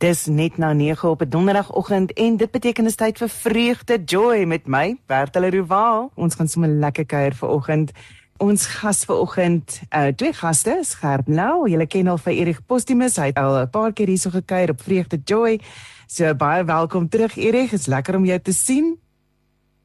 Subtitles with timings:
[0.00, 4.44] Dis net nou 9 op 'n donderdagoggend en dit beteken is tyd vir vreugde joy
[4.44, 6.10] met my Bertel Rowaal.
[6.14, 7.90] Ons gaan sommer lekker kuier vir oggend.
[8.36, 13.16] Ons gas vir oggend, uh twee gaste, Gert Nou, julle ken al vir Erik Postumus,
[13.16, 15.60] hy het al 'n paar keer hierso gekuier op vreugde joy.
[16.06, 18.98] So baie welkom terug Erik, is lekker om jou te sien.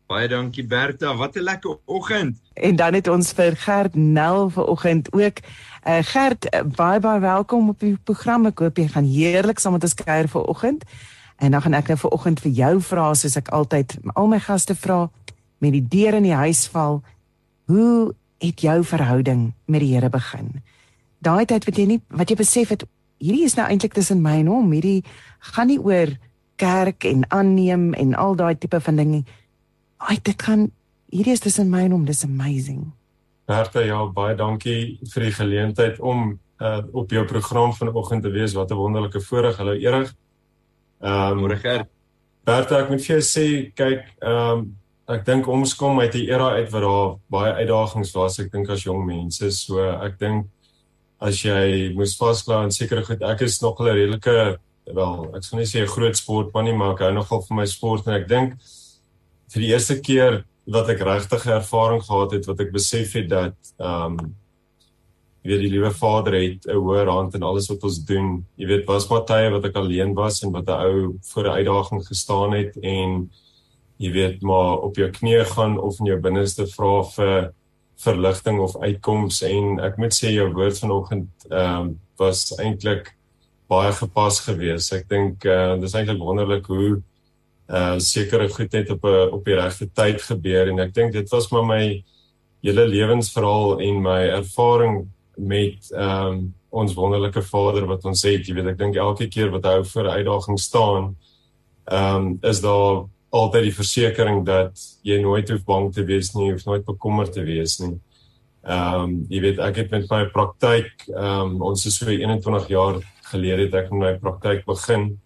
[0.06, 2.38] Baie dankie Berta, wat 'n lekker oggend.
[2.54, 5.38] En dan het ons vir Gert Nel vanoggend ook.
[5.84, 8.46] Uh Gert, uh, baie baie welkom op die program.
[8.46, 10.84] Ek hoop jy gaan heerlik saam met ons kuier vanoggend.
[11.38, 14.76] En dan gaan ek nou vanoggend vir jou vra soos ek altyd al my gaste
[14.76, 15.10] vra
[15.58, 17.02] met die deur in die huis val.
[17.66, 20.62] Hoe het jou verhouding met die Here begin?
[21.18, 22.84] Daai tyd wat jy nie wat jy besef het
[23.18, 24.72] hierdie is nou eintlik tussen my en hom.
[24.72, 25.04] Hierdie
[25.40, 26.14] gaan nie oor
[26.56, 29.26] kerk en aanneem en al daai tipe van dinge nie
[29.98, 30.72] Ai, dit gaan
[31.10, 32.92] hierdie is tussen my en hom, dis amazing.
[33.46, 38.54] Bertha, ja, baie dankie vir die geleentheid om uh, op jou program vanoggend te wees.
[38.54, 39.58] Wat 'n wonderlike voorreg.
[39.58, 40.16] Hallo Erig.
[41.02, 41.88] Ehm, um, môre.
[42.44, 44.76] Bertha, ek moet vir jou sê, kyk, ehm um,
[45.08, 48.70] ek dink ons kom uit 'n era uit waar daar baie uitdagings was, ek dink
[48.70, 49.52] as jong mense.
[49.52, 50.48] So ek dink
[51.22, 54.58] as jy moes vasklaar en seker goed, ek is nog 'n redelike
[54.94, 57.66] wel, ek sou nie sê 'n groot sportman nie, maar ek hou nogal van my
[57.66, 58.54] sport en ek dink
[59.56, 63.56] vir die eerste keer wat ek regtig ervaring gehad het wat ek besef het dat
[63.80, 64.34] ehm um,
[65.46, 68.46] jy weet die liewe Vader het 'n hoër hand in alles wat ons doen.
[68.58, 71.58] Jy weet was maar tye wat ek alleen was en wat 'n ou voor 'n
[71.60, 73.30] uitdaging gestaan het en
[73.98, 77.54] jy weet maar op jou knieë gaan of in jou binneste vra vir
[77.96, 83.14] verligting of uitkoms en ek moet sê jou woord vanoggend ehm um, was eintlik
[83.70, 84.94] baie gepas geweest.
[84.94, 87.04] Ek dink uh, dis eintlik wonderlik hoe
[87.70, 91.30] uh sekere goed net op 'n op die regte tyd gebeur en ek dink dit
[91.30, 92.04] was maar my
[92.62, 95.08] hele lewensverhaal en my ervaring
[95.38, 99.66] met um ons wonderlike Vader wat ons het, jy weet ek dink elke keer wat
[99.66, 101.16] hy voor 'n uitdaging staan,
[101.92, 106.66] um is daar altyd die versekering dat jy nooit hoef bang te wees nie, hoef
[106.66, 108.00] nooit bekommerd te wees nie.
[108.64, 113.02] Um jy weet ek het met my praktyk, um ons is so 21 jaar
[113.32, 115.20] gelede het ek met my praktyk begin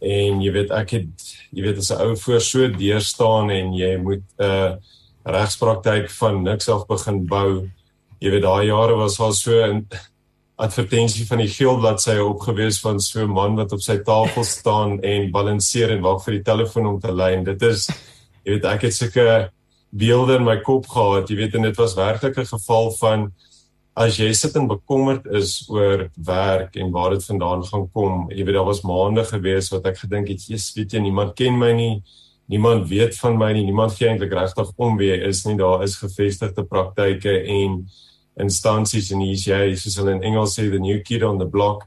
[0.00, 3.72] en jy weet ek het jy weet as 'n ou voor so deur staan en
[3.74, 4.72] jy moet 'n uh,
[5.24, 7.68] regspraktyk van niks af begin bou
[8.20, 9.86] jy weet daai jare was al so 'n
[10.56, 15.30] advertensie van die geelbladsy opgewees van so 'n man wat op sy tafel staan en
[15.30, 17.88] balanseer en wag vir die telefoon om te lyn dit is
[18.44, 19.50] jy weet ek het sulke
[19.90, 23.32] beelde in my kop gehad jy weet en dit was werklik 'n geval van
[23.98, 28.44] as jy sit en bekommerd is oor werk en waar dit vandaan gaan kom, jy
[28.44, 31.72] weet daar was maande gewees wat ek gedink het, Jesus, weet jy, niemand ken my
[31.76, 32.02] nie.
[32.50, 33.62] Niemand weet van my nie.
[33.62, 35.54] Niemand gee eintlik regtig om wie ek is nie.
[35.58, 37.84] Daar is gevestigde praktyke en
[38.42, 41.84] instansies en hier's jy, soos hulle in Engels sê, the new kid on the block.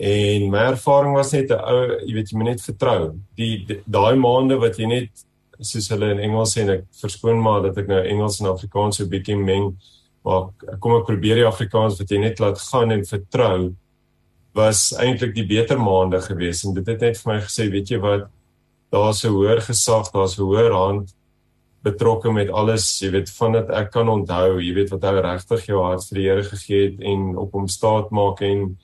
[0.00, 3.14] En my ervaring was net 'n ou, jy weet jy moet net vertrou.
[3.36, 5.10] Die daai maande wat jy net
[5.60, 8.96] soos hulle in Engels sê en ek verskoon maar dat ek nou Engels en Afrikaans
[8.96, 9.76] so bietjie meng
[10.24, 10.48] maar
[10.80, 13.74] kom ek probeer die Afrikaans wat jy net laat gaan en vertrou
[14.54, 16.62] was eintlik die beter maande gewees.
[16.64, 18.30] En dit het net vir my gesê weet jy wat
[18.94, 21.14] daar's 'n hoër gesag daar's 'n hoër hand
[21.84, 23.00] betrokke met alles.
[23.02, 26.28] Jy weet vandat ek kan onthou jy weet wat hy regtig jou hart vir die
[26.28, 28.78] Here gegee het en op hom staat maak en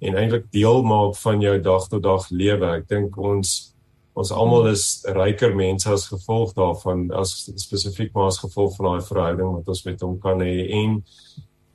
[0.00, 2.76] en eintlik deel maak van jou dag tot dag lewe.
[2.76, 3.75] Ek dink ons
[4.16, 9.08] ons almal is ryker mense as gevolg daarvan as spesifiek maar as gevolg van daai
[9.08, 10.54] verhouding wat ons met hom kan hê.
[10.72, 11.02] En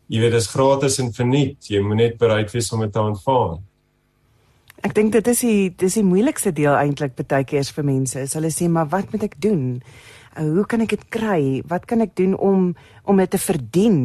[0.10, 1.70] jy weet dit is gratis en verniet.
[1.70, 3.60] Jy moet net bereid wees om dit te aanvaar.
[4.82, 8.34] Ek dink dit is die dis die moeilikste deel eintlik baie keer vir mense is
[8.34, 9.78] hulle sê maar wat moet ek doen?
[10.34, 11.62] Uh, hoe kan ek dit kry?
[11.70, 12.72] Wat kan ek doen om
[13.06, 14.00] om dit te verdien?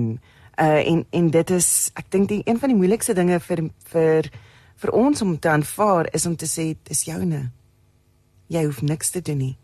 [0.60, 4.28] Uh, en en dit is ek dink die een van die moeilikste dinge vir vir
[4.76, 7.47] vir ons om te aanvaar is om te sê dis joune
[8.53, 9.57] jy hoef niks te doen nie.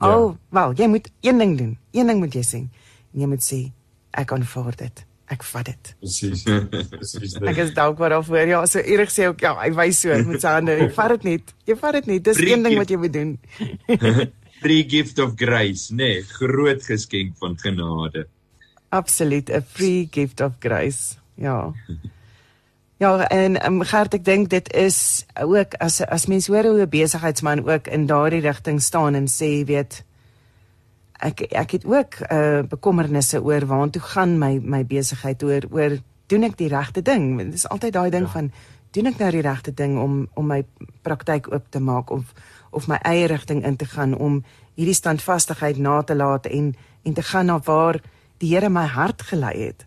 [0.00, 0.10] Ja.
[0.10, 0.36] Al, ja.
[0.58, 1.78] wel, jy moet een ding doen.
[1.92, 2.62] Een ding moet jy sê.
[3.14, 3.60] En jy moet sê
[4.10, 5.04] ek aanvaar dit.
[5.32, 5.94] Ek vat dit.
[6.02, 6.44] Presies.
[6.92, 7.36] Presies.
[7.40, 8.46] ek is dankbaar daarvoor.
[8.50, 10.76] Ja, so Erik sê ook ja, hy wys so met sy hande.
[10.82, 11.54] Jy vat dit net.
[11.70, 12.24] Jy vat dit net.
[12.28, 13.36] Dis Free een ding wat jy moet doen.
[14.64, 18.26] free gift of grace, nee, groot geskenk van genade.
[18.88, 21.16] Absoluut, 'n free gift of grace.
[21.34, 21.72] Ja.
[22.96, 26.88] Ja, en um, Gert, ek dink dit is ook as as mens hoor hoe 'n
[26.88, 30.04] besigheidsman ook in daardie rigting staan en sê, weet
[31.18, 36.42] ek ek het ook uh bekommernisse oor waartoe gaan my my besigheid oor oor doen
[36.44, 37.38] ek die regte ding?
[37.38, 38.30] Dit is altyd daai ding ja.
[38.30, 38.52] van
[38.90, 40.64] doen ek nou die regte ding om om my
[41.02, 42.32] praktyk oop te maak of
[42.70, 44.44] of my eie rigting in te gaan om
[44.74, 48.00] hierdie standvastigheid na te laat en en te gaan na waar
[48.38, 49.86] die Here my hart gelei het.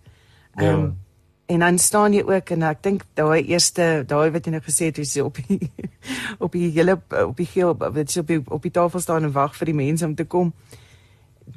[0.56, 1.07] Ehm ja.
[1.48, 4.90] En dan staan jy ook en ek dink daai eerste daai wat jy nou gesê
[4.90, 5.72] het, jy op die
[6.44, 9.36] op die hele op die geel wat jy op die, op die tafel staan en
[9.36, 10.52] wag vir die mense om te kom.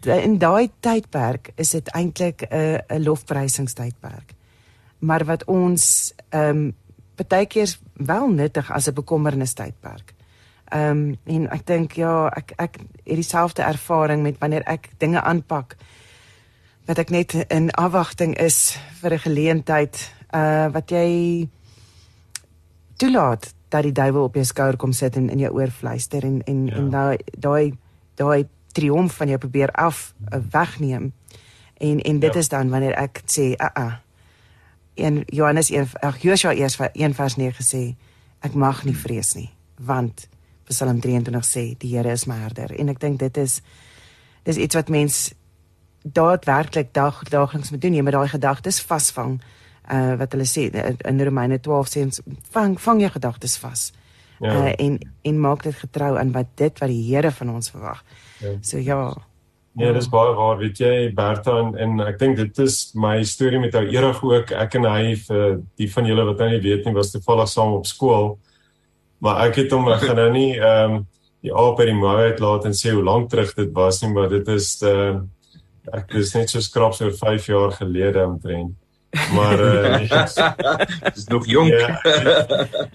[0.06, 4.34] In daai tydperk is dit eintlik 'n 'n lofprysingstydperk.
[4.98, 6.74] Maar wat ons ehm um,
[7.28, 10.14] baie keer wel nuttig as 'n bekommernis tydperk.
[10.70, 15.20] Ehm um, en ek dink ja, ek ek het dieselfde ervaring met wanneer ek dinge
[15.20, 15.76] aanpak
[16.86, 21.48] wat ek net in afwagting is vir 'n geleentheid uh wat jy
[22.96, 26.42] toelaat dat die duiwel op jou skouer kom sit en in jou oor fluister en
[26.44, 26.74] en ja.
[26.74, 27.72] en daai daai
[28.14, 31.12] daai triomf van jou probeer af uh, wegneem.
[31.76, 32.38] En en dit ja.
[32.38, 33.94] is dan wanneer ek sê a uh a -uh,
[34.94, 37.82] in Johannes 1 ag Josua eers vir 1 vers 9 sê
[38.44, 39.48] ek mag nie vrees nie
[39.80, 40.28] want
[40.70, 43.60] Psalm 23 sê die Here is my herder en ek dink dit is
[44.44, 45.32] dis iets wat mens
[46.02, 49.40] daadwerklik dag daagliks moet doen jy moet daai gedagtes vasvang
[49.90, 50.68] uh wat hulle sê
[51.08, 52.04] in Romeine 12 sê
[52.52, 53.92] vang vang jou gedagtes vas
[54.40, 54.52] ja.
[54.52, 58.04] uh en en maak dit getrou aan wat dit wat die Here van ons verwag
[58.40, 58.56] ja.
[58.62, 59.14] so ja
[59.78, 63.60] Ja, dis baie waar, weet jy, Bertha en, en ek dink dit is my storie
[63.62, 64.50] met ou Erig ook.
[64.50, 67.76] Ek en hy vir die van julle wat nou nie weet nie, was toevallig saam
[67.76, 68.32] op skool.
[69.22, 71.06] Maar ek het hom gaan nou nie ehm um,
[71.40, 74.10] die aap by die mou uit laat en sê hoe lank terug dit was nie,
[74.12, 75.22] maar dit is ehm uh,
[75.92, 78.76] ek is net so skrap so 5 jaar gelede omtrent.
[79.34, 80.26] Maar uh,
[81.14, 81.68] dis nog jonk.
[81.68, 81.98] Ja,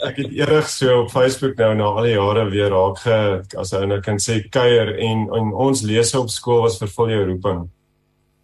[0.07, 3.17] ek het eerig so op Facebook nou na al die jare weer raak ge
[3.59, 7.25] as ou nou kan sê kuier en, en ons lese op skool was vervul jou
[7.31, 7.65] roeping.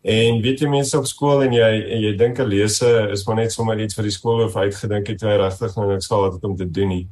[0.02, 3.40] En weet jy mense op skool en jy en jy dink 'n lese is maar
[3.40, 6.44] net sommer iets vir die skool of uitgedink het jy regtig nou niks gehad het
[6.44, 7.08] om te doen nie.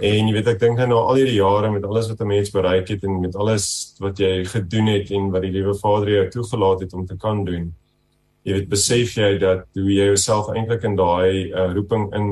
[0.00, 2.88] En jy weet ek dink nou al hierdie jare met alles wat 'n mens bereik
[2.88, 6.80] het en met alles wat jy gedoen het en wat die liewe Vader jou toegelaat
[6.80, 7.74] het om te kan doen
[8.44, 12.28] jy weet besef jy dat hoe jy jouself eintlik in daai uh, roeping in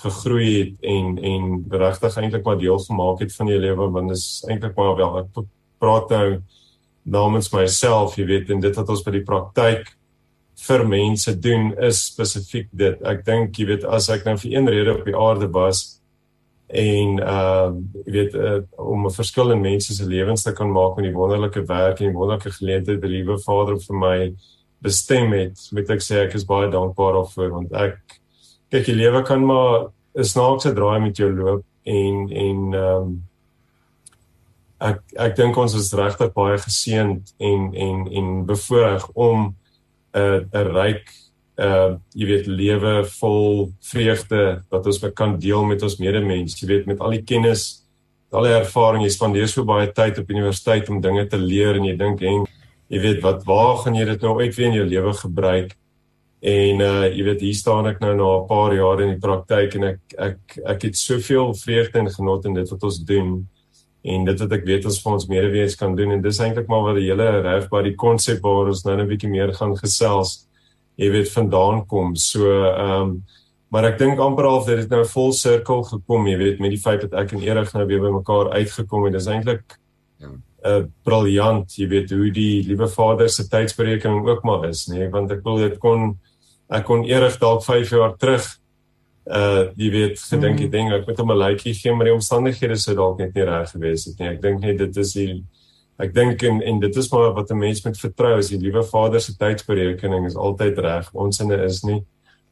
[0.00, 1.46] gegroei het en en
[1.82, 5.40] regtig eintlik maar deel gemaak het van jou lewe want dis eintlik maar wel ek
[5.82, 6.26] praat nou
[7.04, 9.90] namens myself jy weet en dit wat ons by die praktyk
[10.60, 12.98] vir mense doen is spesifiek dit.
[13.08, 15.99] Ek dink jy weet as ek nou vir een rede op die aarde was
[16.70, 17.72] en uh
[18.06, 21.14] jy weet uh, om 'n verskil in mense se lewens te kan maak met die
[21.16, 24.34] wonderlike werk en die wonderlike geleenthede wat die liewe Vader vir my
[24.80, 27.98] bestem het, moet ek sê ek is baie dankbaar daarvoor want ek
[28.70, 33.22] kyk die lewe kan maar 'n snaakse draai met jou loop en en ehm um,
[34.80, 39.54] ek ek dink ons is regtig baie geseënd en en en bevoorreg om
[40.14, 41.19] 'n uh, 'n ryk
[41.60, 46.86] uh jy weet lewe vol vreugde wat ons kan deel met ons medemens, jy weet
[46.88, 47.84] met al die kennis,
[48.32, 51.84] al die ervaring, jy spandeer so baie tyd op universiteit om dinge te leer en
[51.84, 52.46] jy dink en
[52.90, 55.76] jy weet wat waar gaan jy dit nou ooit weer in jou lewe gebruik?
[56.40, 59.74] En uh jy weet hier staan ek nou na 'n paar jaar in die praktyk
[59.76, 63.46] en ek ek ek het soveel vreugde en genot in dit wat ons doen
[64.02, 66.86] en dit wat ek weet ons vir ons medewees kan doen en dis eintlik maar
[66.88, 70.48] wat die hele reg by die konsep waar ons nou 'n bietjie meer gaan gesels
[71.00, 72.14] jy weet vandaan kom.
[72.16, 73.20] So ehm um,
[73.70, 76.80] maar ek dink amper al dat dit nou vol sirkel gekom, jy weet met die
[76.82, 79.14] feit dat ek en Erig nou weer by mekaar uitgekom het.
[79.14, 79.78] Dis eintlik
[80.18, 84.86] ja 'n uh, briljant, jy weet hoe die liewe Vader se tydsberekening ook maar is,
[84.90, 85.12] nê, nee?
[85.12, 86.18] want ek wil dit kon
[86.70, 88.44] ek kon eerig dalk 5 jaar terug
[89.30, 90.66] uh jy weet gedink mm.
[90.66, 93.46] ek dink ek moet hom 'n likeie gee maar die omstandighede sou dalk net nie
[93.46, 94.28] reg gewees het nie.
[94.28, 95.42] Ek dink net dit is die
[96.00, 98.82] ek dink en en dit is maar wat 'n mens moet vertrou as die liewe
[98.82, 101.10] Vader se tydsberekening is altyd reg.
[101.14, 102.04] Ons sinne is nie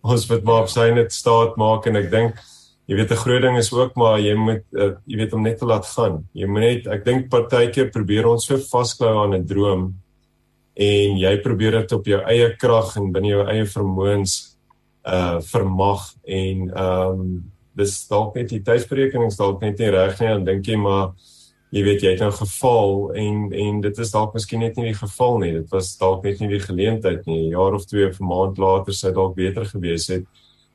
[0.02, 2.34] ons moet maar op sy net staat maak en ek dink
[2.88, 5.58] jy weet 'n groot ding is ook maar jy moet uh, jy weet om net
[5.58, 6.24] te laat gaan.
[6.34, 9.94] Jy moet net ek dink partykeer probeer ons so vasklou aan 'n droom
[10.76, 14.56] en jy probeer dit op jou eie krag en binne jou eie vermoëns
[15.06, 17.44] uh vermag en ehm um,
[17.78, 21.12] dis dalk net die tydsberekening dalk net nie reg nie dan dink jy maar
[21.70, 25.00] jy weet jy het nou geval en en dit is dalk miskien net nie die
[25.00, 28.20] geval nie dit was dalk net nie die geleentheid nie 'n jaar of twee of
[28.20, 30.24] 'n maand later sou dalk beter gewees het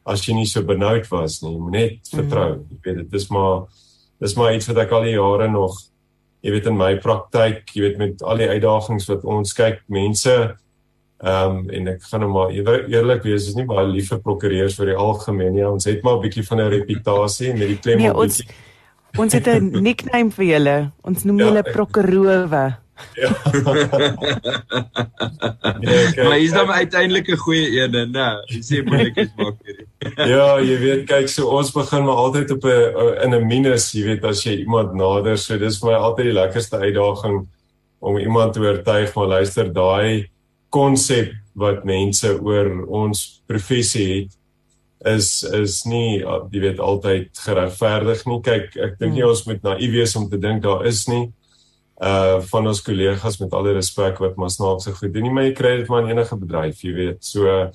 [0.05, 2.17] as jy nie so benoud was nie, moet net mm.
[2.17, 2.49] vertrou.
[2.71, 3.63] Jy weet dit is maar
[4.23, 5.79] dis maar iets wat ek al die jare nog
[6.43, 10.35] jy weet in my praktyk, jy weet met al die uitdagings wat ons kyk, mense
[11.23, 14.75] ehm um, en ek gaan nou maar eerlik wees, is nie baie lief vir prokureurs
[14.75, 15.63] vir die algemeen nie.
[15.63, 18.43] Ons het maar 'n bietjie van 'n reputasie met die klem nee, op die
[19.17, 20.91] Ons het 'n nickname vir julle.
[21.01, 22.65] Ons noem ja, julle prokurore.
[23.15, 23.29] Ja.
[25.81, 26.23] ja okay.
[26.27, 28.27] Maar is dan uiteindelik 'n goeie een, né?
[28.45, 29.87] Jy sê moeilikes maak hierdie.
[30.33, 32.93] ja, jy weet, kyk, so ons begin maar altyd op 'n
[33.23, 36.39] in 'n minus, jy weet, as jy iemand nader, so dis vir my altyd die
[36.39, 37.47] lekkerste uitdaging
[37.99, 40.29] om iemand te oortuig maar luister, daai
[40.69, 44.31] konsep wat mense oor ons professie het
[45.05, 48.41] is is nie jy weet altyd geregverdig nie.
[48.41, 49.29] Kyk, ek dink nie hmm.
[49.29, 51.31] ons moet naïef wees om te dink daar is nie
[52.03, 55.53] uh van ons kollegas met alle respek wat maar snaakse goed doen nie, maar jy
[55.55, 57.19] kry dit maar in enige bedryf, jy weet.
[57.23, 57.69] So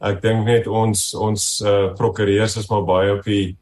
[0.00, 3.56] ek dink net ons ons uh prokureurs is maar baie op die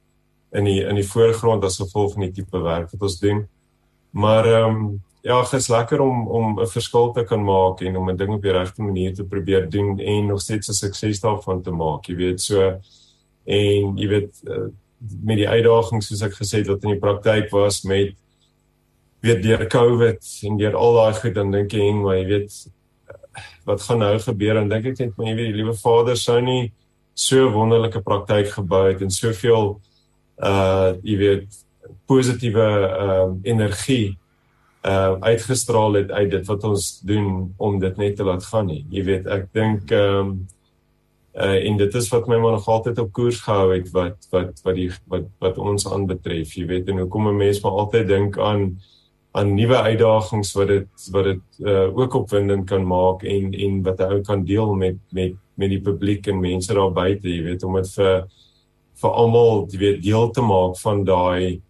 [0.57, 3.45] in die in die voorgrond as gevolg van die tipe werk wat ons doen.
[4.11, 4.89] Maar ehm um,
[5.23, 8.33] ja, dit is lekker om om 'n verskil te kan maak en om 'n ding
[8.33, 12.07] op die regte manier te probeer doen en nog steeds 'n sukses daarvan te maak,
[12.07, 12.41] jy weet.
[12.41, 12.81] So
[13.49, 17.53] en jy weet uh, met die uitdagings soos ek gesê het wat in die praktyk
[17.55, 18.17] was met
[19.25, 22.59] weet deur COVID en deur al daai goed dan dink jy maar jy weet
[23.69, 26.39] wat gaan nou gebeur en dink ek net maar jy weet die liewe Vader sou
[26.45, 26.73] nie
[27.19, 29.77] so wonderlike praktyk gebou het en soveel
[30.39, 31.63] uh jy weet
[32.07, 34.19] positiewe ehm uh, energie
[34.87, 38.85] uh uitgestraal het uit dit wat ons doen om dit net te laat gaan nie.
[38.91, 40.39] Jy weet ek dink ehm um,
[41.35, 44.61] uh en dit is wat my maar nog altyd op koers gehou het wat wat
[44.65, 46.55] wat die wat wat ons aanbetref.
[46.55, 48.79] Jy weet en hoekom 'n mens maar altyd dink aan
[49.33, 53.99] aan nuwe uitdagings wat dit wat dit uh, ook opwindend kan maak en en wat
[53.99, 57.75] hy kan deel met met met die publiek en mense daar buite, jy weet, om
[57.81, 58.29] dit vir
[58.99, 61.61] vir almal, jy weet, deel te maak van daai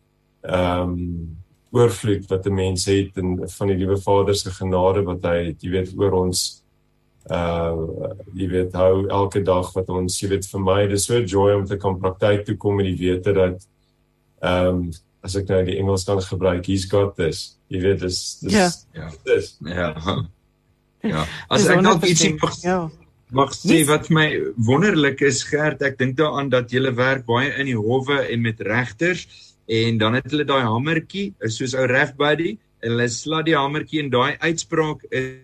[0.45, 1.35] ehm um,
[1.77, 5.71] oorvloed wat 'n mens het en van die liewe Vader se genade wat hy, jy
[5.71, 6.63] weet, oor ons
[7.31, 11.27] uh jy weet hou elke dag wat ons jy weet vir my dis so 'n
[11.27, 13.69] joy om te kan praktyk toe kom en die wete dat
[14.43, 14.91] ehm um,
[15.25, 17.59] as ek nou die Engels kan gebruik, he's got this.
[17.73, 18.69] Jy weet dis dis ja.
[18.95, 19.11] ja.
[19.29, 19.93] Dis ja.
[21.07, 21.23] Ja.
[21.47, 22.79] As ek nog ietsie mag ja.
[23.31, 24.25] mag sê wat my
[24.67, 28.59] wonderlik is gerd, ek dink daaraan dat jy werk baie in die howe en met
[28.67, 29.29] regters
[29.71, 34.03] en dan het hulle daai hamertjie, soos ou ref buddy, en hulle slat die hamertjie
[34.03, 35.39] en daai uitspraak is,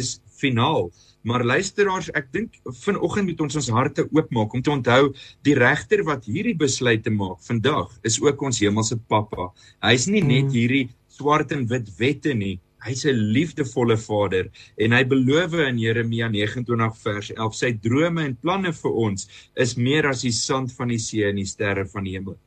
[0.00, 0.88] is finaal.
[1.26, 2.54] Maar luisteraars, ek dink
[2.84, 5.02] vanoggend moet ons ons harte oopmaak om te onthou
[5.46, 9.50] die regter wat hierdie besluite maak vandag is ook ons hemelse Pappa.
[9.84, 10.54] Hy's nie net mm.
[10.54, 10.86] hierdie
[11.18, 12.56] swart en wit wette nie.
[12.86, 14.46] Hy's 'n liefdevolle Vader
[14.78, 19.26] en hy beloof in Jeremia 29 vers 11 sy drome en planne vir ons
[19.58, 22.38] is meer as die sand van die see en die sterre van die hemel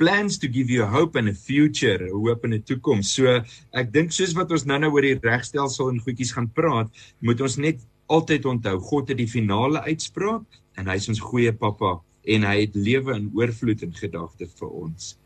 [0.00, 3.12] plans to give you hope and a future, hoop in 'n toekoms.
[3.12, 6.88] So ek dink soos wat ons nou-nou oor die regstelsel en goedjies gaan praat,
[7.20, 7.78] moet ons net
[8.08, 10.44] altyd onthou God het die finale uitspraak
[10.78, 14.68] en hy is ons goeie pappa en hy het lewe in oorvloed en gedagte vir
[14.68, 15.16] ons.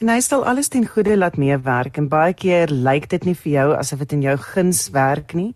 [0.00, 3.52] En hy stel alles ten goeie laat meewerk en baie keer lyk dit nie vir
[3.52, 5.54] jou asof dit in jou guns werk nie.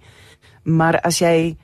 [0.65, 1.57] Maar as jy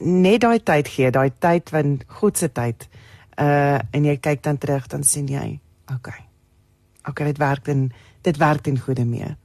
[0.00, 2.88] net daai tyd gee, daai tyd van God se tyd,
[3.40, 5.60] uh en jy kyk dan terug dan sien jy,
[5.94, 6.26] okay.
[7.08, 7.88] Okay, dit werk en
[8.22, 9.36] dit werk ten goeie mee.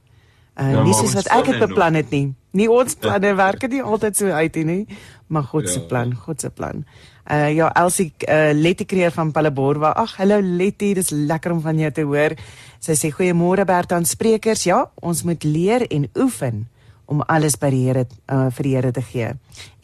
[0.56, 2.30] Uh ja, nie soos wat ek dit beplan het nie.
[2.56, 4.86] Nie ons planne werk nie altyd so uit nie,
[5.28, 5.86] maar God se ja.
[5.90, 6.84] plan, God se plan.
[7.28, 9.92] Uh ja, Elsie uh, Letty Creer van Palaborwa.
[9.92, 12.36] Ag, hallo Letty, dis lekker om van jou te hoor.
[12.80, 14.64] Sy sê goeiemôre Bert aan sprekers.
[14.64, 16.64] Ja, ons moet leer en oefen
[17.06, 19.34] om alles by die Here uh, vir die Here te gee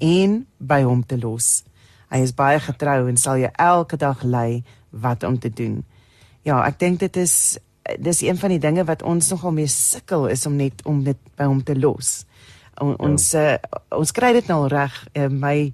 [0.01, 1.63] en by hom te los.
[2.13, 5.83] Hy is baie getrou en sal jou elke dag lei wat om te doen.
[6.43, 7.59] Ja, ek dink dit is
[8.03, 11.19] dis een van die dinge wat ons nogal mee sukkel is om net om dit
[11.39, 12.23] by hom te los.
[12.79, 12.99] O, ja.
[13.03, 13.57] Ons uh,
[13.95, 14.95] ons kry dit nou reg.
[15.15, 15.73] Uh, my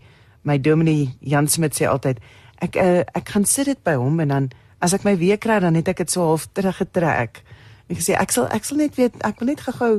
[0.48, 2.20] my dominee Jan Smit sê altyd
[2.64, 4.48] ek uh, ek gaan sit dit by hom en dan
[4.84, 7.42] as ek my weer kry dan het ek dit so half teruggetrek.
[7.88, 9.94] Ek sê ek sal ek sal net weet ek wil net gou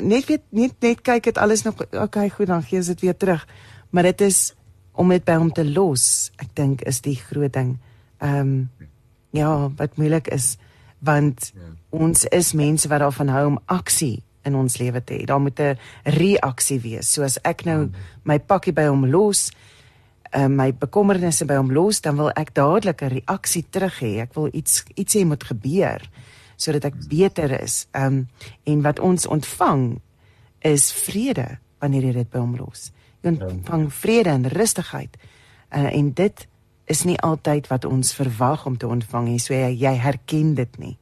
[0.00, 3.46] net weet net net kyk dit alles nog okay goed dan gee dit weer terug.
[3.90, 4.54] Maar dit is
[4.92, 6.30] om dit by hom te los.
[6.38, 7.78] Ek dink is die groot ding.
[8.20, 8.90] Ehm um,
[9.34, 10.54] ja, wat moeilik is
[11.04, 11.72] want ja.
[11.90, 15.24] ons is mense wat daarvan hou om aksie in ons lewe te hê.
[15.28, 17.12] Daar moet 'n reaksie wees.
[17.12, 17.94] So as ek nou hmm.
[18.22, 19.50] my pakkie by hom los,
[20.32, 24.20] uh, my bekommernisse by hom los, dan wil ek dadelik 'n reaksie terug hê.
[24.20, 26.10] Ek wil iets iets hê moet gebeur
[26.56, 27.86] sodat ek beter is.
[27.92, 28.28] Ehm um,
[28.64, 30.00] en wat ons ontvang
[30.60, 32.92] is vrede wanneer jy dit by hom los.
[33.20, 33.46] Jy ja.
[33.46, 35.16] ontvang vrede en rustigheid.
[35.74, 36.46] Uh, en dit
[36.90, 39.40] is nie altyd wat ons verwag om te ontvang nie.
[39.40, 40.96] So jy, jy herken dit nie.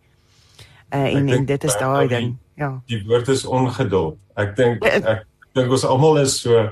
[0.92, 2.36] Uh, en en dit is daai ding.
[2.60, 2.74] Ja.
[2.90, 4.18] Die woord is ongeduld.
[4.38, 5.24] Ek dink ek
[5.56, 6.68] dink ons almal is so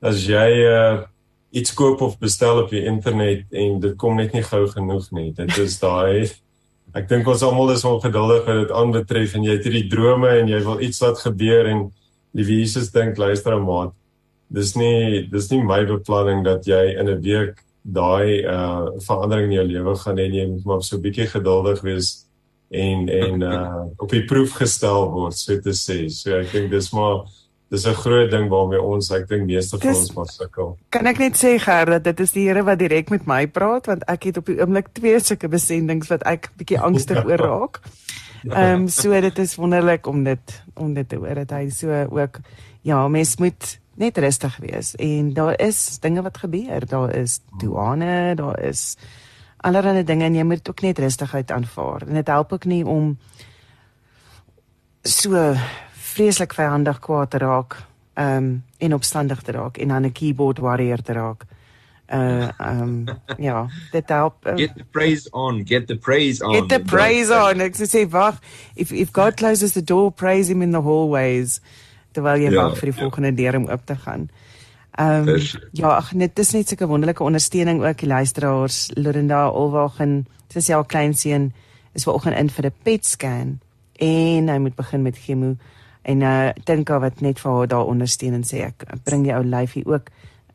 [0.00, 1.02] as jy uh,
[1.52, 5.28] iets koop of bestel op die internet en dit kom net nie gou genoeg nie.
[5.36, 6.30] Dit is daai
[6.98, 10.48] ek dink ons almal is ongeduldig wat dit aanbetref en jy het hierdie drome en
[10.50, 11.88] jy wil iets wat gebeur en
[12.36, 13.92] die Jesus dink luister maat.
[14.50, 19.58] Dis nie dis nie my beplanning dat jy in 'n week daai uh verandering in
[19.58, 22.26] jou lewe gaan hê jy moet maar so 'n bietjie geduldig wees
[22.70, 26.08] en en uh op die proef gestel word so te sê.
[26.08, 27.24] So ek dink dis maar
[27.70, 30.76] dis 'n groot ding waarmee ons ek dink meeste van ons maar sukkel.
[30.90, 34.04] Kan ek net sê Gerda, dit is die Here wat direk met my praat want
[34.08, 37.80] ek het op die oomblik twee sulke besendings wat ek bietjie angstig oor raak.
[38.44, 42.06] Ehm um, so dit is wonderlik om dit om dit te hoor dat hy so
[42.10, 42.40] ook
[42.82, 46.86] ja, mens moet net rustig wees en daar is dinge wat gebeur.
[46.88, 48.96] Daar is douane, daar is
[49.56, 52.06] allerlei dinge en jy moet ook net rustigheid aanvaar.
[52.08, 53.18] En dit help ook nie om
[55.02, 55.54] so
[55.92, 57.76] vreeslik vyandig kwaad te raak,
[58.14, 61.44] ehm um, en opstandig te raak en dan 'n keyboard warrior te raak.
[62.08, 63.04] Uh ehm um,
[63.48, 64.46] ja, dit help.
[64.46, 66.54] Uh, get the praise on, get the praise on.
[66.54, 67.60] Get the praise on.
[67.60, 68.40] Ek sê wag,
[68.74, 71.60] if if God closes the door, praise him in the hallways
[72.12, 73.00] terwyl jy ja, wag vir die ja.
[73.02, 74.28] volgende deur om oop te gaan.
[74.98, 75.40] Ehm um,
[75.72, 80.84] ja, ag net dis net sulke wonderlike ondersteuning ook die luisteraars Lorinda Olwagen, dis jou
[80.84, 81.52] klein seun
[81.94, 83.60] is vanoggend in vir 'n PET scan
[83.98, 85.56] en hy moet begin met chemo
[86.02, 89.34] en uh dink haar wat net vir haar daar ondersteun en sê ek bring die
[89.34, 90.10] ou lyfie ook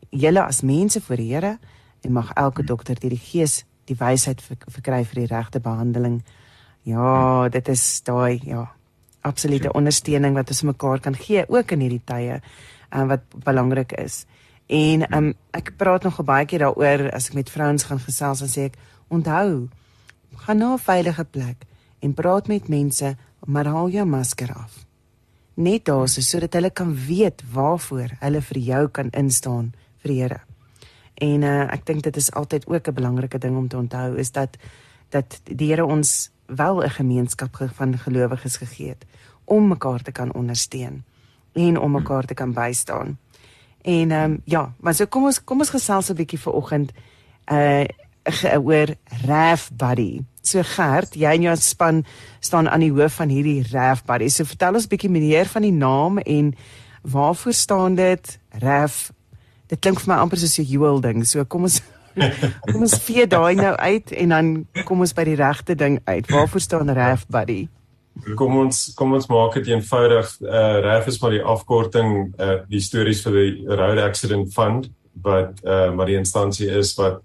[0.10, 1.58] julle as mense voor die Here
[2.02, 6.24] en mag elke dokter deur die gees die wysheid verkry vir die regte behandeling.
[6.84, 8.68] Ja, dit is daai ja,
[9.26, 12.40] absolute ondersteuning wat ons mekaar kan gee ook in hierdie tye
[12.92, 14.24] um, wat belangrik is.
[14.68, 18.52] En um, ek praat nog baie keer daaroor as ek met vrouens gaan gesels en
[18.52, 18.80] sê ek
[19.14, 19.70] onthou
[20.46, 21.66] gaan na 'n veilige plek
[22.02, 23.16] en praat met mense
[23.46, 24.86] maar haal jou masker af
[25.56, 29.72] net daar so sodat hulle kan weet waarvoor hulle vir jou kan instaan
[30.04, 30.40] vir die Here.
[31.16, 34.32] En uh, ek dink dit is altyd ook 'n belangrike ding om te onthou is
[34.32, 34.58] dat
[35.10, 39.06] dat die Here ons wel 'n gemeenskap van gelowiges gegee het
[39.44, 41.04] om mekaar te kan ondersteun
[41.54, 43.18] en om mekaar te kan bystaan.
[43.82, 46.92] En ehm um, ja, maar so kom ons kom ons gesels 'n bietjie vanoggend
[47.52, 47.84] uh
[48.70, 50.22] oor Raf Buddy.
[50.42, 52.06] So Gert, jy en jou span
[52.40, 54.28] staan aan die hoof van hierdie Raf Buddy.
[54.30, 56.56] So vertel ons bietjie meer van die naam en
[57.02, 58.40] waarvoor staan dit?
[58.50, 59.12] Raf.
[59.68, 61.26] Dit klink vir my amper soos 'n juwel ding.
[61.26, 61.82] So kom ons
[62.72, 64.52] kom ons vee daai nou uit en dan
[64.88, 66.30] kom ons by die regte ding uit.
[66.32, 67.66] Waarvoor staan Raf Buddy?
[68.40, 70.30] Kom ons kom ons maak dit eenvoudig.
[70.46, 74.90] Uh Raf is maar die afkorting uh die stories vir die Road Accident Fund
[75.26, 77.22] wat uh maar die instansie is wat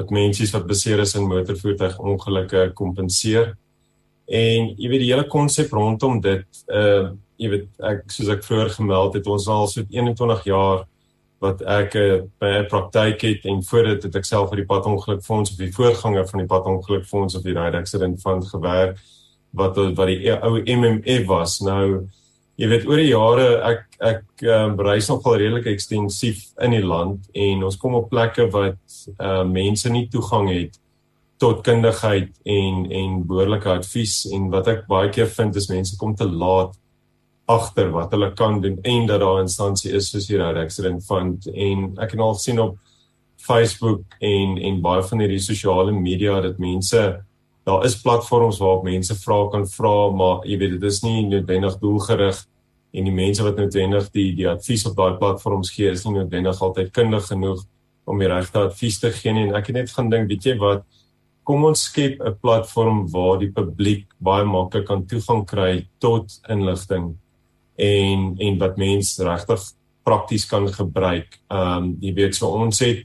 [0.00, 3.56] wat mense wat beseer is in motorvoertuig ongelukke kompenseer.
[4.30, 8.70] En jy weet die hele konsep rondom dit uh jy weet ek soos ek vroeër
[8.76, 10.84] gemeld het ons al so 21 jaar
[11.40, 14.68] wat ek uh, by 'n praktyk het en voor dit het ek self vir die
[14.68, 18.98] padongelukfonds of die voorganger van die padongelukfonds of die ride accident fund gewerk
[19.56, 21.60] wat wat die ou MMF was.
[21.60, 22.06] Nou
[22.60, 27.28] jy weet oor die jare ek ek um, reis nogal redelik ekstensief in die land
[27.32, 28.80] en ons kom op plekke wat
[29.16, 30.76] uh, mense nie toegang het
[31.40, 36.12] tot kundigheid en en behoorlike advies en wat ek baie keer vind is mense kom
[36.16, 36.76] te laat
[37.50, 41.46] agter wat hulle kan doen en dat daar 'n instansie is soos hier Accident Fund.
[41.46, 42.78] En ek het al sien op
[43.36, 47.24] Facebook en en baie van hierdie sosiale media dat mense
[47.64, 51.78] daar is platforms waarop mense vra kan vra maar jy weet dit is nie noodwendig
[51.78, 52.46] doelgerig
[52.92, 56.62] en die mense wat noodwendig die die advies op daai platforms gee is nie noodwendig
[56.62, 57.62] altyd kundig genoeg
[58.10, 59.46] om die regte advies te gee nie.
[59.48, 60.84] En ek het net gaan dink weet jy wat?
[61.46, 67.14] Kom ons skep 'n platform waar die publiek baie maklik kan toegang kry tot inligting
[67.80, 69.64] en en wat mense regtig
[70.04, 71.38] prakties kan gebruik.
[71.48, 73.04] Ehm um, jy weet so ons het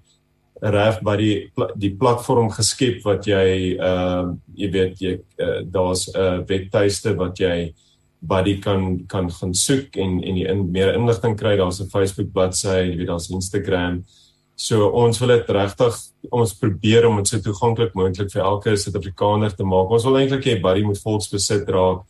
[0.61, 1.35] reg by die
[1.75, 7.15] die platform geskep wat jy ehm uh, jy weet jy uh, daar's 'n uh, webtuiste
[7.15, 7.73] wat jy
[8.19, 11.57] buddy kan kan gaan soek en en die in meer inligting kry.
[11.57, 14.03] Daar's 'n Facebook bladsy, jy weet daar's Instagram.
[14.55, 15.95] So ons wil dit regtig
[16.31, 19.91] ons probeer om dit so toeganklik moontlik vir elke Suid-Afrikaner te maak.
[19.91, 22.05] Ons wil eintlik hê buddy moet volksbesit raak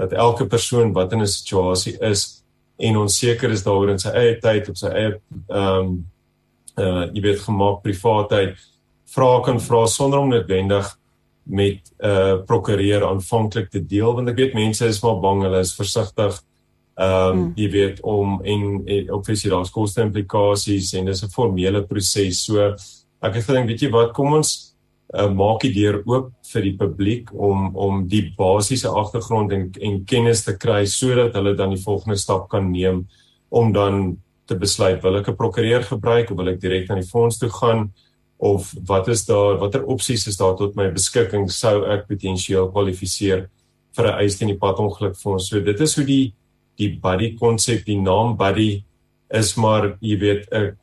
[0.00, 2.42] dat elke persoon wat in 'n situasie is
[2.78, 5.90] en ons seker is daaroor in sy eie tyd op sy eie ehm um,
[6.78, 8.56] uh jy weet gemaak privaatheid
[9.14, 10.86] vra kan vra sonder om noodwendig
[11.44, 15.74] met uh, prokureur aanvanklik te deel want ek weet mense is maar bang hulle is
[15.76, 16.40] versigtig
[17.00, 17.52] ehm um, hmm.
[17.56, 22.74] jy weet om en, en obviously daar's koste implikasies en dis 'n formele proses so
[23.22, 24.74] ek het gedink weet jy wat kom ons
[25.14, 30.04] uh, maak die deur oop vir die publiek om om die basiese agtergrond en en
[30.04, 33.06] kennis te kry sodat hulle dan die volgende stap kan neem
[33.50, 37.10] om dan te besluit wil ek 'n prokureur gebruik of wil ek direk na die
[37.10, 37.90] fonds toe gaan
[38.40, 43.48] of wat is daar watter opsies is daar tot my beskikking sou ek potensieel kwalifiseer
[43.96, 45.48] vir 'n eis teen die padongeluk fonds.
[45.48, 46.34] So dit is hoe die
[46.78, 48.82] die buddy konsep, die naam buddy
[49.30, 50.76] is maar jy weet ek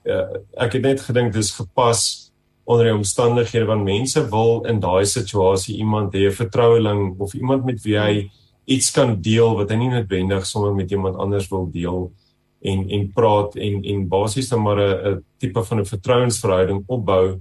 [0.58, 2.27] ek het net gedink dis gepas
[2.68, 7.66] onder die omstandighede want mense wil in daai situasie iemand hê 'n vertroueling of iemand
[7.66, 8.30] met wie hy
[8.66, 12.12] iets kan deel wat hy nie noodwendig sommer met iemand anders wil deel
[12.62, 17.40] en en praat en en basies dan maar 'n tipe van 'n vertrouensverhouding opbou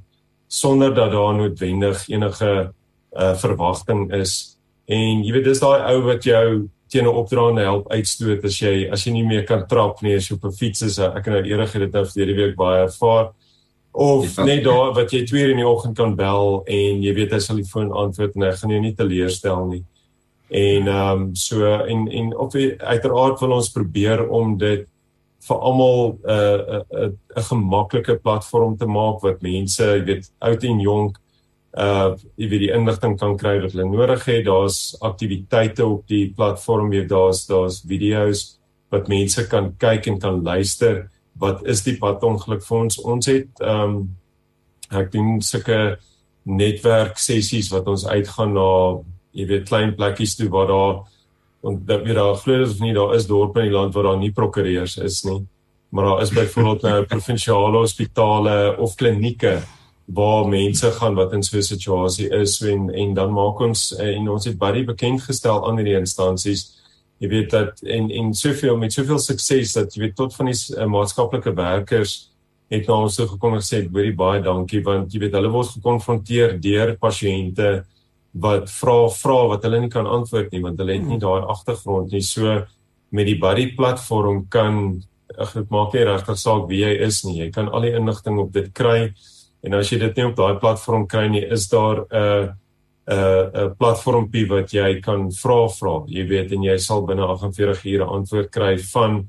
[0.49, 2.73] sonder dat daar noodwendig enige
[3.13, 4.59] uh verwagting is.
[4.85, 8.89] En jy weet dis daai ou wat jou teen 'n opdraande help uitstoot as jy
[8.93, 10.99] as jy nie meer kan trap nie as jy op 'n fiets is.
[10.99, 13.33] Ek het nou eerder dit nou vir die week baie ervaar.
[13.97, 17.33] Of net daar wat jy 2 uur in die oggend kan bel en jy weet
[17.33, 19.85] hy sal die foon antwoord en hy gaan jou nie teleurstel nie.
[20.53, 24.85] En ehm um, so en en op uiteraard wil ons probeer om dit
[25.49, 30.31] vir almal 'n uh, 'n 'n 'n gemaklike platform te maak wat mense, jy weet,
[30.41, 31.17] oud en jonk
[31.77, 34.45] uh jy weet die inligting kan kry wat hulle nodig het.
[34.45, 38.59] Daar's aktiwiteite op die platform, jy daar's daar's video's
[38.91, 41.11] wat mense kan kyk en kan luister.
[41.39, 42.99] Wat is die padongeluk vir ons?
[42.99, 44.17] Ons het um
[44.95, 45.99] ek doen sulke
[46.47, 48.71] netwerk sessies wat ons uitgaan na
[49.37, 50.97] jy weet klein plekkies toe waar daar
[51.67, 54.21] want dat weer daar glo of nie daar is dorpe in die land waar daar
[54.21, 55.41] nie prokureurs is nie
[55.91, 59.59] maar daar is byvoorbeeld nou provinsiale hospitale of klinieke
[60.07, 64.29] waar mense gaan wat in so 'n situasie is en en dan maak ons en
[64.29, 66.79] ons het baie bekend gestel aan hierdie instansies
[67.19, 70.57] jy weet dat en en soveel met soveel sukses dat jy weet tot van die
[70.77, 72.31] uh, maatskaplike werkers
[72.71, 75.77] het na ons toe gekom en gesê baie baie dankie want jy weet hulle word
[75.79, 77.85] gekonfronteer deur pasiënte
[78.37, 81.25] wat vra vra wat hulle nie kan antwoord nie want hulle het nie hmm.
[81.25, 82.25] daai agtergrond nie.
[82.27, 82.65] So
[83.15, 85.01] met die buddy platform kan
[85.39, 87.39] ag dit maak nie regtig saak wie jy is nie.
[87.45, 89.13] Jy kan al die inligting op dit kry
[89.67, 92.47] en as jy dit nie op daai platform kry nie, is daar 'n uh,
[93.07, 96.03] 'n uh, 'n platformpie wat jy kan vra vra.
[96.07, 99.29] Jy weet en jy sal binne 48 ure antwoord kry van 'n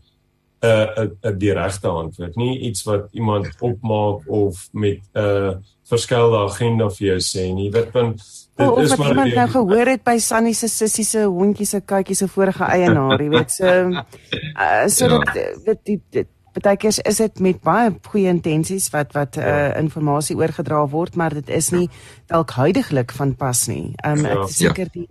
[0.65, 2.35] uh, 'n uh, die regte antwoord.
[2.35, 5.53] Nie iets wat iemand opmaak of met 'n uh,
[5.89, 7.69] verskillende agenda vir jou sê nie.
[7.69, 8.15] Jy weet dan
[8.59, 12.15] Oh, of wat iemand nou gehoor het by Sunny se sussie se hondjie se katjie
[12.15, 15.19] se vorige eienaar, jy weet, so uh, so ja.
[15.35, 19.75] dit dit dit beteken is, dit met baie goeie intensies wat wat uh, ja.
[19.79, 21.87] inligting oorgedra word, maar dit is nie
[22.31, 23.93] dalk huidigelik van pas nie.
[24.05, 24.35] Um ja.
[24.35, 25.07] ek seker die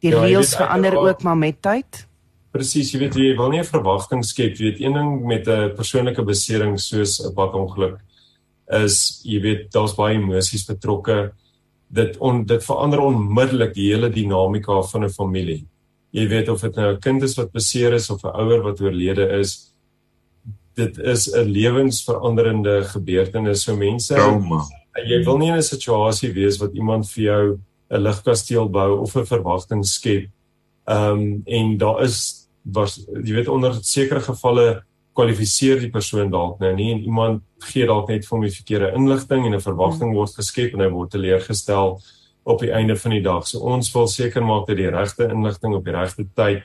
[0.00, 2.06] die ja, reëls verander ook maar met tyd.
[2.50, 5.74] Presies, jy weet jy wil nie 'n verwagting skep, jy weet een ding met 'n
[5.76, 8.00] persoonlike besering soos 'n padongeluk
[8.70, 11.32] is jy weet daar's baie emosies betrokke
[11.90, 15.66] dit on, dit verander onmiddellik die hele dinamika van 'n familie.
[16.12, 18.80] Jy weet of dit nou 'n kind is wat beseer is of 'n ouer wat
[18.80, 19.69] oorlede is,
[20.80, 23.62] dit is 'n lewensveranderende gebeurtenis.
[23.62, 24.64] So mense, Trauma.
[25.06, 27.58] jy wil nie in 'n situasie wees wat iemand vir jou
[27.90, 30.28] 'n ligkasteel bou of 'n verwagting skep.
[30.86, 34.82] Ehm um, en daar is was jy weet onder sekere gevalle
[35.16, 38.92] kwalifiseer die persoon dalk nou nie en iemand gee dalk net vir hom die verkeerde
[38.96, 42.00] inligting en 'n verwagting word geskep en hy word teleurgestel
[42.44, 43.46] op die einde van die dag.
[43.46, 46.62] So ons wil seker maak dat die regte inligting op die regte tyd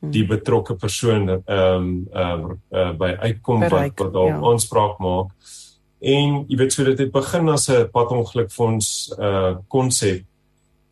[0.00, 4.42] die betrokke persoon ehm um, ehm um, uh, by uitkom Bereik, wat wat dalk ja.
[4.50, 5.32] aanspraak maak.
[5.98, 10.24] En jy weet so dit het begin as 'n padongelukfonds uh konsep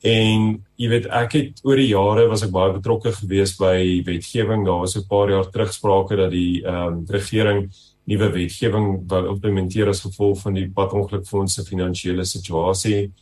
[0.06, 4.64] En jy weet ek het oor die jare was ek baie betrokke gewees by wetgewing.
[4.66, 7.70] Daar was 'n paar jaar terugsprake dat die ehm um, regering
[8.04, 13.12] nuwe wetgewing wou implementeer as gevolg van die padongelukfonds se finansiële situasie.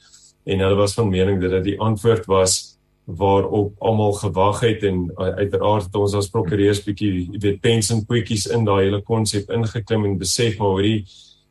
[0.45, 2.74] En hulle was van mening dat dit die antwoord was
[3.05, 8.01] waarop almal gewag het en uh, uiteraard het ons as prokureurs bietjie jy weet pension
[8.09, 11.05] poetjies in daai hele konsep ingeklim en besef maar hierdie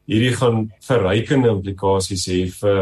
[0.10, 2.82] hierdie gaan verrykende implikasies hê vir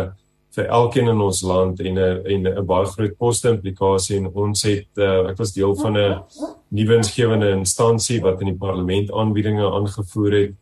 [0.55, 4.63] vir elkeen in ons land en 'n en 'n baie groot koste implikasie en ons
[4.63, 6.23] het uh, ek was deel van 'n
[6.71, 10.53] nuwe insgewende instansie wat in die parlement aanbiedinge aangevoer het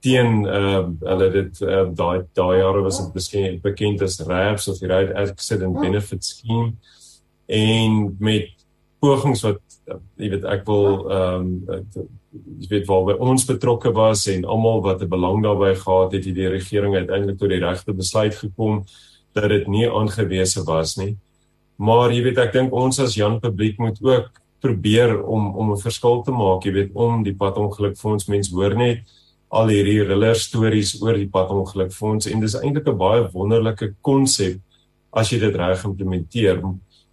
[0.00, 4.78] teen uh, hulle dit uh, daai daai jare was dit beskik bekend as RABS of
[4.78, 6.72] the Road Accident Benefit Scheme
[7.46, 8.52] en met
[9.00, 9.60] pogings wat
[10.18, 11.82] jy weet ek wil ehm um,
[12.60, 16.34] jy weet waar ons betrokke was en almal wat 'n belang daarbey gehad het, het
[16.34, 18.84] die regering uiteindelik tot die regte besluit gekom
[19.32, 21.16] dat dit nie aangewese was nie.
[21.76, 24.30] Maar jy weet ek dink ons as Jan publiek moet ook
[24.60, 28.74] probeer om om 'n verskil te maak, jy weet om die padongeluk fonds mens hoor
[28.74, 29.00] net
[29.48, 34.60] al hierdie riller stories oor die padongeluk fonds en dis eintlik 'n baie wonderlike konsep
[35.12, 36.62] as jy dit reg implementeer.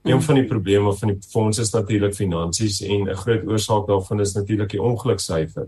[0.03, 4.19] Een van die probleme van die fonds is natuurlik finansies en 'n groot oorsaak daarvan
[4.19, 5.67] is natuurlik die ongeluksyfer.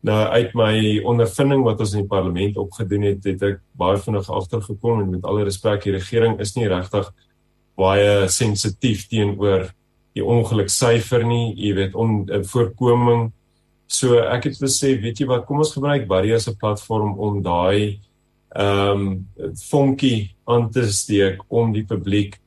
[0.00, 4.30] Nou uit my ondervinding wat ons in die parlement opgedoen het, het ek baie vinnig
[4.30, 7.12] agtergekom en met alle respek die regering is nie regtig
[7.78, 9.68] baie sensitief teenoor
[10.14, 13.28] die ongeluksyfer nie, jy weet om uh, voorkoming.
[13.86, 17.42] So ek het gesê, weet jy wat, kom ons gebruik Barry as 'n platform om
[17.42, 18.00] daai
[18.56, 22.38] ehm um, vonkie aan te steek om die publiek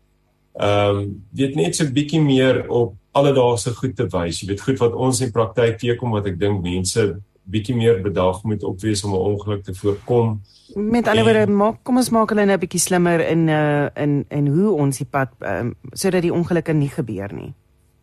[0.59, 4.41] ehm um, weet net so 'n bietjie meer op alledaagse goed te wys.
[4.41, 8.43] Jy weet goed wat ons in praktyk teekom wat ek dink mense bietjie meer bedag
[8.43, 10.41] moet opwees om 'n ongeluk te voorkom.
[10.75, 14.25] Met ander woorde, maak kom ons maak hulle nou 'n bietjie slimmer in uh in
[14.29, 17.53] in hoe ons die pad um, sodat die ongelukke nie gebeur nie.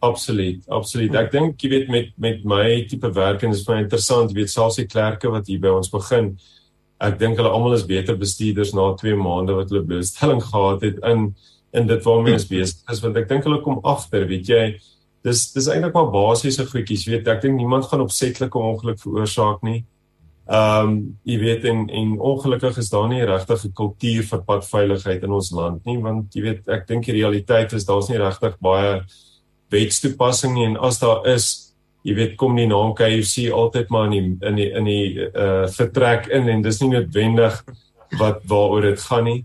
[0.00, 1.14] Absoluut, absoluut.
[1.14, 4.36] Ek dink jy weet met met my tipe werk en dit is baie interessant, jy
[4.36, 6.36] weet selfs die klerke wat hier by ons begin.
[7.00, 10.98] Ek dink hulle almal is beter bestuurders na 2 maande wat hulle blootstelling gehad het
[11.02, 11.34] in
[11.72, 14.64] in dit waarmee ons besig is want ek dink hulle kom agter, weet jy,
[15.26, 19.84] dis dis eintlik maar basiese goedjies weet ek dink niemand gaan opsetlike ongeluk veroorsaak nie.
[20.48, 20.92] Ehm um,
[21.28, 25.50] jy weet en en ongelukkig is daar nie regtig 'n kultuur vir padveiligheid in ons
[25.52, 29.02] land nie want jy weet ek dink die realiteit is daar's nie regtig baie
[29.70, 34.12] wetstoepassing nie en as daar is jy weet kom die naam KFC altyd maar in
[34.12, 37.60] die in die in die uh vertrek in en dis nie noodwendig
[38.18, 39.44] wat waaroor dit gaan nie.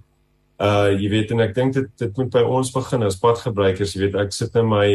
[0.63, 4.05] Uh jy weet en ek dink dit dit moet by ons begin as padgebruikers, jy
[4.05, 4.87] weet ek sit in my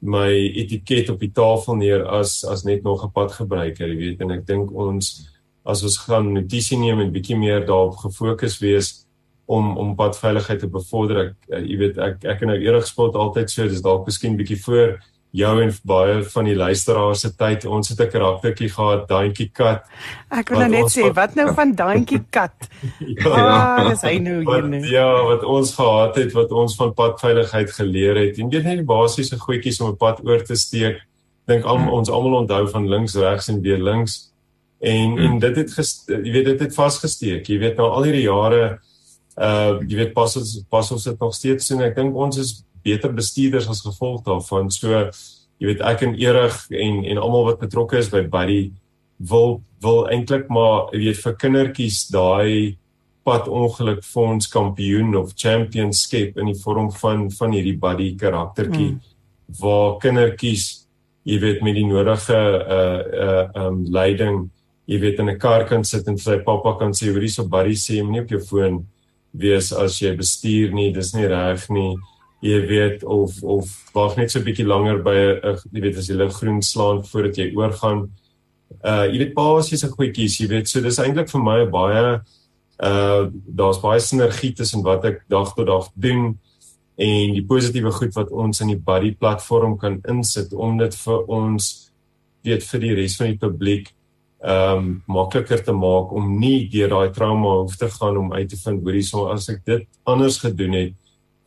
[0.00, 4.30] my etiket op die tafel neer as as net nog 'n padgebruiker, jy weet, en
[4.30, 5.28] ek dink ons
[5.64, 9.06] as ons gaan notisie neem en bietjie meer daarop gefokus wees
[9.46, 11.18] om om padveiligheid te bevorder.
[11.26, 14.36] Ek uh, jy weet ek ek en nou eerig spot altyd so, dis dalk miskien
[14.36, 14.98] bietjie voor
[15.36, 17.64] jou en baie van die luisteraars se tyd.
[17.68, 19.84] Ons het 'n karaktertjie gehad, Daantjie Kat.
[20.30, 22.68] Ek wil nou net sê, wat nou van Daantjie Kat?
[22.98, 24.82] ja, ah, dis hy nou hier nou.
[24.86, 28.38] Ja, wat ons gehad het, wat ons van padveiligheid geleer het.
[28.38, 31.04] En weet net die basiese goedjies om 'n pad oor te steek.
[31.46, 31.88] Dink al hmm.
[31.88, 34.32] ons almal onthou van links, regs en weer links.
[34.80, 35.18] En hmm.
[35.18, 35.70] en dit het
[36.06, 37.46] jy weet dit het vasgesteek.
[37.46, 38.80] Jy weet nou al hierdie jare
[39.38, 42.64] uh jy weet pas ons pas ons dit nog steeds en ek dink ons is
[42.88, 44.72] beter bestuurders as gevolg daarvan.
[44.72, 45.04] So
[45.58, 48.70] jy weet ek en Erig en en almal wat betrokke is by Buddy
[49.18, 52.78] wil wil eintlik maar jy weet vir kindertjies daai
[53.26, 59.00] pad ongeluk fonds kampioen of championship in die vorm van van hierdie Buddy karaktertjie mm.
[59.60, 60.68] waar kindertjies
[61.28, 64.46] jy weet met die nodige uh uh um leiding
[64.88, 67.74] jy weet in 'n kar kan sit en sy pappa kan sê hoorie so Buddy
[67.74, 68.86] sê moenie op jou foon
[69.34, 71.98] wees as jy bestuur nie dis nie reg nie
[72.40, 76.08] jy weet of of wag net so 'n bietjie langer by 'n jy weet as
[76.08, 78.10] jy lig groen slaan voordat jy oorgaan.
[78.84, 82.20] Uh jy weet basiese goedjies, jy weet, so dis eintlik vir my baie
[82.78, 83.26] uh
[83.58, 86.38] daar's baie sinergie tussen wat ek dag tot dag doen
[86.98, 91.30] en die positiewe goed wat ons in die buddy platform kan insit om dit vir
[91.30, 91.90] ons
[92.46, 93.94] weet vir die res van die publiek
[94.38, 98.48] ehm um, makliker te maak om nie deur daai trauma hoef te gaan om uit
[98.48, 100.94] te vind hoorie so as ek dit anders gedoen het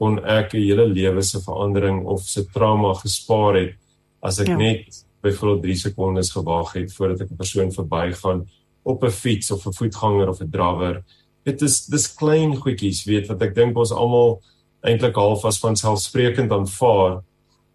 [0.01, 3.75] kon ek 'n hele lewe se verandering of se trauma gespaar het
[4.21, 4.57] as ek ja.
[4.57, 8.47] net byvoorbeeld 3 sekondes gewag het voordat ek 'n persoon verbygaan
[8.83, 11.03] op 'n fiets of 'n voetganger of 'n drawer.
[11.45, 14.41] Dit is dis klein goedjies, weet wat ek dink ons almal
[14.81, 17.21] eintlik half as van selfsprekend aanvaar,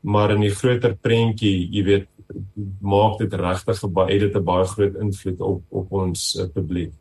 [0.02, 2.06] maar in die groter prentjie, jy weet,
[2.80, 6.92] maak dit regtig baie dit 'n baie groot invloed op op ons uh, publiek.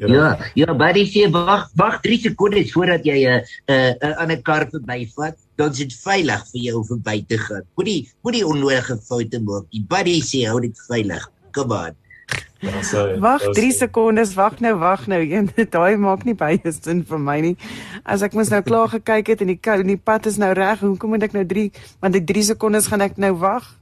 [0.00, 4.64] Ja, ja, buddy sê wag, wag 3 sekondes voordat jy 'n 'n 'n ander kar
[4.72, 7.64] verbyvat, dan is dit veilig vir jou om verby te gaan.
[7.76, 9.68] Moenie moenie onnodige foute maak.
[9.70, 11.30] Die buddy sê hou dit veilig.
[11.52, 11.94] Kom aan.
[13.20, 15.20] Wag 3 sekondes, wag nou, wag nou.
[15.36, 17.56] Een daai maak nie baie sin vir my nie.
[18.04, 20.80] As ek mos nou klaar gekyk het en die en die pad is nou reg,
[20.80, 23.76] hoekom moet ek nou 3 want ek 3 sekondes gaan ek nou wag?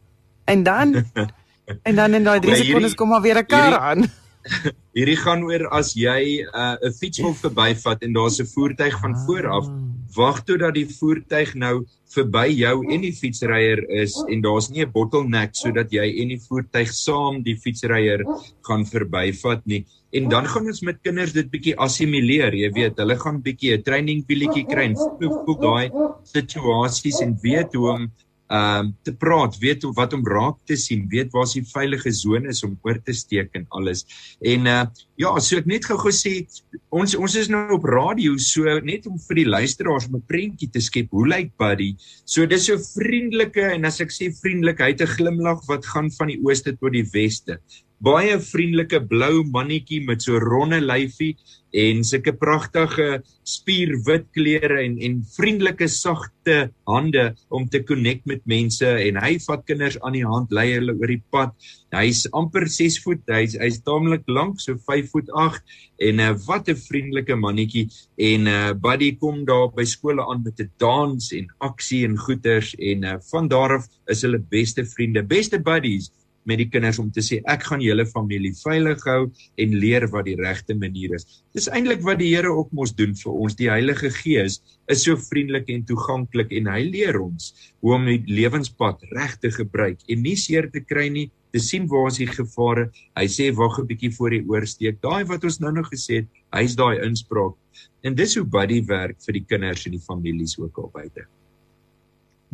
[0.51, 1.05] En dan
[1.89, 3.99] en dan in daai 3 sekondes kom maar weer 'n kar aan.
[3.99, 4.24] Hierdie,
[4.97, 8.95] Hierdie gaan oor as jy uh, 'n uh, fiets wil verbyvat en daar's 'n voertuig
[9.01, 9.69] van voor af,
[10.15, 14.93] wag totdat die voertuig nou verby jou en die fietsryer is en daar's nie 'n
[14.93, 18.25] bottleneck sodat jy en die voertuig saam die fietsryer
[18.69, 19.85] gaan verbyvat nie.
[20.13, 23.83] En dan gaan ons met kinders dit bietjie assimileer, jy weet, hulle gaan bietjie 'n
[23.83, 25.91] training bietjie kry en voel daai
[26.23, 28.11] situasies en weet hoe om
[28.53, 32.63] um te praat, weet wat om raak te sien, weet waar die veilige sone is
[32.67, 34.05] om oor te steek en alles.
[34.45, 34.85] En uh
[35.17, 36.43] ja, so ek net gou-gou sê
[36.91, 40.81] ons ons is nou op radio, so net om vir die luisteraars 'n prentjie te
[40.83, 41.09] skep.
[41.11, 41.95] Hoe lyk Buddy?
[42.27, 46.11] So dis so vriendelike en as ek sê vriendelik, hy het 'n glimlag wat gaan
[46.19, 47.61] van die ooste tot die weste
[48.05, 51.35] baie vriendelike blou mannetjie met so ronde lyfie
[51.75, 53.09] en sulke pragtige
[53.45, 59.65] spierwit klere en en vriendelike sagte hande om te connect met mense en hy vat
[59.67, 61.55] kinders aan die hand lei hulle oor die pad.
[61.95, 65.77] Hy's amper 6 voet, hy's hy's taamlik lank, so 5 voet 8
[66.09, 67.87] en uh, wat 'n vriendelike mannetjie
[68.19, 72.75] en uh, Buddy kom daar by skole aan met 'n dans en aksie en goeters
[72.79, 76.11] en uh, van daar af is hulle beste vriende, beste buddies
[76.49, 79.21] met die kinders om te sê ek gaan julle familie veilig hou
[79.61, 81.27] en leer wat die regte manier is.
[81.57, 83.57] Dis eintlik wat die Here ook mos doen vir ons.
[83.59, 88.21] Die Heilige Gees is so vriendelik en toeganklik en hy leer ons hoe om die
[88.29, 92.31] lewenspad reg te gebruik en nie seer te kry nie, te sien waar is die
[92.31, 92.89] gevare.
[93.15, 95.01] Hy sê wag 'n bietjie voor die oorsteek.
[95.01, 97.55] Daai wat ons nou nog gesê het, hy's daai inspraak.
[98.03, 101.27] En dis hoe buddy werk vir die kinders en die families ook al buite.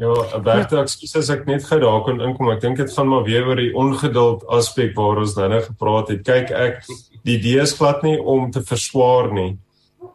[0.01, 0.83] Ja, Bertha, ja.
[0.87, 2.49] ekskuus as ek net gou daar kon inkom.
[2.55, 6.13] Ek dink dit gaan maar weer oor die ongeduld aspek waar ons nou net gepraat
[6.15, 6.23] het.
[6.25, 6.87] Kyk, ek
[7.27, 9.59] die idee is glad nie om te verswaar nie.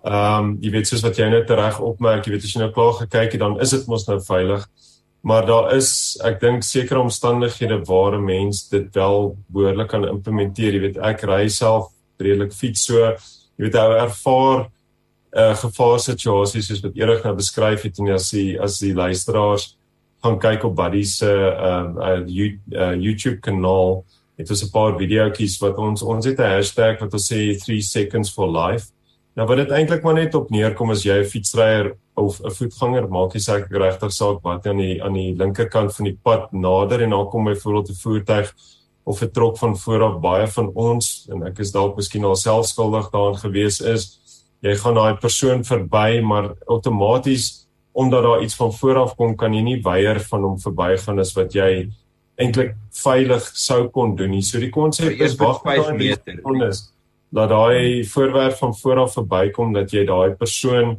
[0.05, 2.71] Ehm, um, jy weet soos wat jy net reg opmerk, jy weet as jy nou
[2.73, 4.65] klaar gekyk het, dan is dit mos nou veilig.
[5.25, 5.91] Maar daar is,
[6.25, 10.73] ek dink sekere omstandighede waar 'n mens dit wel behoorlik kan implementeer.
[10.73, 12.97] Jy weet, ek ry self redelik fiets so,
[13.57, 14.69] jy weet, ou ervaar
[15.35, 19.75] uh gevaar situasies soos wat Erik nou beskryf het en as die as die luisteraars
[20.23, 22.21] gaan kyk op Buddy se uh, uh,
[22.71, 24.03] uh YouTube kanaal
[24.39, 27.81] het ons 'n paar videoetjies wat ons ons het 'n hashtag wat ons sê 3
[27.81, 28.91] seconds for life.
[29.35, 33.07] Nou wat dit eintlik maar net op neerkom as jy 'n fietsryer of 'n voetganger
[33.09, 37.01] maak jy seker regtig saak wat aan die aan die linkerkant van die pad nader
[37.01, 38.53] en dan kom byvoorbeeld 'n voertuig
[39.03, 42.35] of 'n trok van voor af baie van ons en ek is dalk miskien al
[42.35, 44.19] self skuldig daaraan gewees is
[44.61, 49.61] jy gaan daai persoon verby maar outomaties omdat daar iets van vooraf kom kan jy
[49.63, 51.87] nie weier van hom verbygaan as wat jy
[52.35, 54.43] eintlik veilig sou kon doen nie.
[54.43, 56.81] So die konsep is wag 5 meter is
[57.35, 60.97] dat daai voorwerp van vooraf verbykom dat jy daai persoon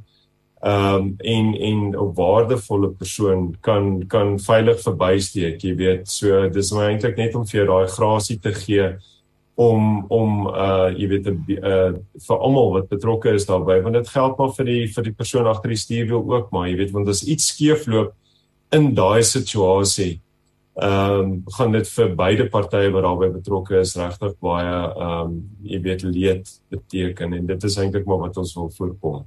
[0.67, 6.09] ehm um, en en 'n waardevolle persoon kan kan veilig verbysteek, jy weet.
[6.09, 8.97] So dis maar eintlik net om vir jou daai grasie te gee
[9.57, 11.95] om om uh jy weet uh
[12.29, 15.49] vir almal wat betrokke is daarbey want dit geld maar vir die vir die persoon
[15.49, 18.13] agter die stuurwiel ook maar jy weet want as iets skeefloop
[18.77, 20.21] in daai situasie
[20.77, 25.39] ehm um, gaan dit vir beide partye wat daarbey betrokke is regtig baie ehm um,
[25.65, 29.25] jy weet leed beteken en dit is eintlik maar wat ons wil voorkom.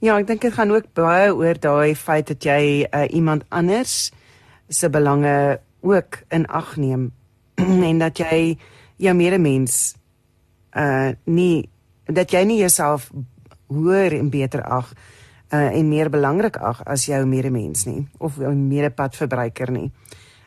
[0.00, 4.10] Ja, ek dink dit gaan ook baie oor daai feit dat jy uh, iemand anders
[4.68, 7.10] se belange ook in ag neem
[7.90, 8.56] en dat jy
[8.98, 9.94] jou medemens
[10.76, 11.68] uh nie
[12.04, 13.10] dat jy nie jouself
[13.68, 14.92] hoër en beter ag
[15.52, 19.90] uh en meer belangrik ag as jou medemens nie of jou medepadverbruiker nie.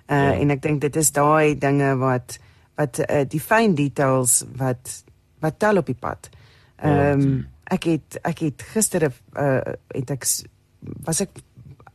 [0.07, 0.33] Uh ja.
[0.33, 2.37] en ek dink dit is daai dinge wat
[2.77, 5.03] wat uh, die fyn details wat
[5.41, 6.29] wat tel op die pad.
[6.81, 7.11] Ja.
[7.11, 10.25] Ehm um, ek het ek het gister uh het ek
[11.05, 11.41] was ek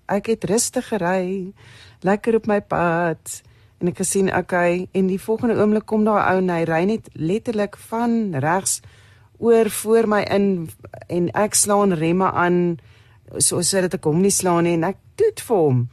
[0.06, 1.52] ek het rustig gery
[2.00, 3.42] lekker op my pad
[3.80, 7.10] en ek gesien okay en die volgende oomblik kom daar ou en hy ry net
[7.14, 8.80] letterlik van regs
[9.38, 10.46] oor voor my in
[11.12, 12.78] en ek slaan remme aan
[13.38, 15.84] so sodat ek hom nie slaan nie en ek toet vir hom.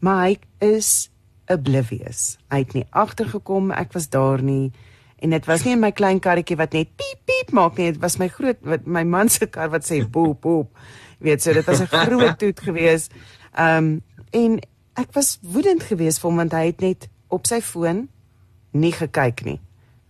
[0.00, 1.10] Maar hy is
[1.50, 2.36] oblivious.
[2.52, 4.72] Hy het nie agtergekom ek was daar nie.
[5.20, 7.92] En dit was nie in my klein karretjie wat net piep piep maak nie.
[7.92, 10.76] Dit was my groot wat my man se kar wat sê boep boep
[11.20, 13.12] weet so dit was 'n groot toet geweest
[13.58, 14.60] um, en
[14.94, 18.08] ek was woedend geweest vir hom want hy het net op sy foon
[18.70, 19.58] nie gekyk nie.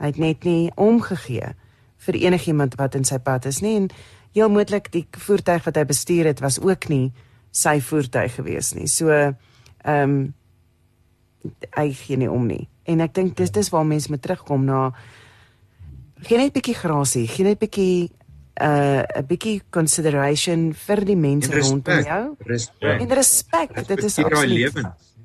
[0.00, 1.54] Hy het net nie omgegee
[2.00, 3.88] vir enigiemand wat in sy pad is nie en
[4.36, 7.10] heel moontlik die voertuig wat hy bestuur het was ook nie
[7.50, 8.88] sy voertuig gewees nie.
[8.88, 9.34] So ehm
[9.86, 10.20] um,
[11.72, 12.66] hy gee nie om nie.
[12.84, 14.90] En ek dink dis dis waar mense moet terugkom na
[16.20, 18.10] gee net 'n bietjie grasie, gee net 'n bietjie
[18.60, 22.36] 'n uh, bietjie consideration vir die mense rondom jou.
[22.44, 23.00] Respect.
[23.00, 24.74] En respek, dit is absoluut.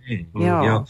[0.07, 0.63] Nee, ja.
[0.63, 0.85] ja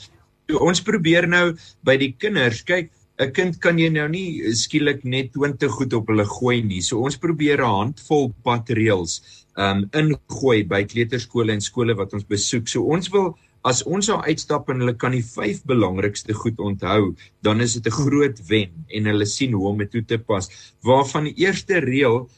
[0.53, 5.31] ons probeer nou by die kinders kyk 'n kind kan jy nou nie skielik net
[5.33, 6.81] 20 goed op hulle gooi nie.
[6.81, 9.21] So ons probeer 'n handvol patreels
[9.55, 12.67] um ingooi by kleuterskole en skole wat ons besoek.
[12.67, 17.15] So ons wil as ons daar uitstap en hulle kan die vyf belangrikste goed onthou,
[17.41, 20.49] dan is dit 'n groot wen en hulle sien hoe om dit toe te pas.
[20.83, 22.29] Waarvan die eerste reël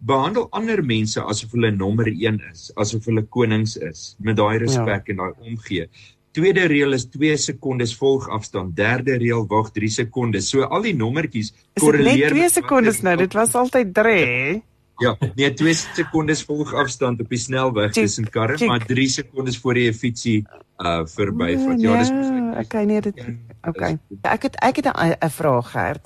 [0.00, 5.08] behandel ander mense asof hulle nommer 1 is, asof hulle konings is, met daai respek
[5.08, 5.12] ja.
[5.12, 5.88] en daai omgee.
[6.36, 8.74] Tweede reël is 2 sekondes volgafstand.
[8.76, 10.50] Derde reël wag 3 sekondes.
[10.52, 12.34] So al die nommertjies korreleer.
[12.34, 13.14] Net 2 sekondes nou.
[13.16, 14.62] Dit was altyd 3.
[15.00, 19.88] Ja, nee, 2 sekondes volgafstand op die snelweg tussen karre, maar 3 sekondes voor jy
[19.88, 20.38] 'n fietsie
[20.76, 21.80] uh verbyvat.
[21.80, 23.24] Ja, dis nee, Okay, nee, dit
[23.66, 23.98] Okay.
[24.22, 26.00] Ek het ek het 'n vraag gehad.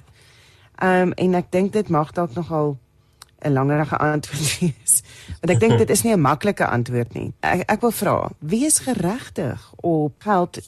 [0.79, 2.79] Ehm um, en ek dink dit mag dalk nogal
[3.44, 5.03] 'n langerige antwoord wees.
[5.41, 7.32] Want ek dink dit is nie 'n maklike antwoord nie.
[7.41, 10.59] Ek ek wil vra, wie is geregtig op geld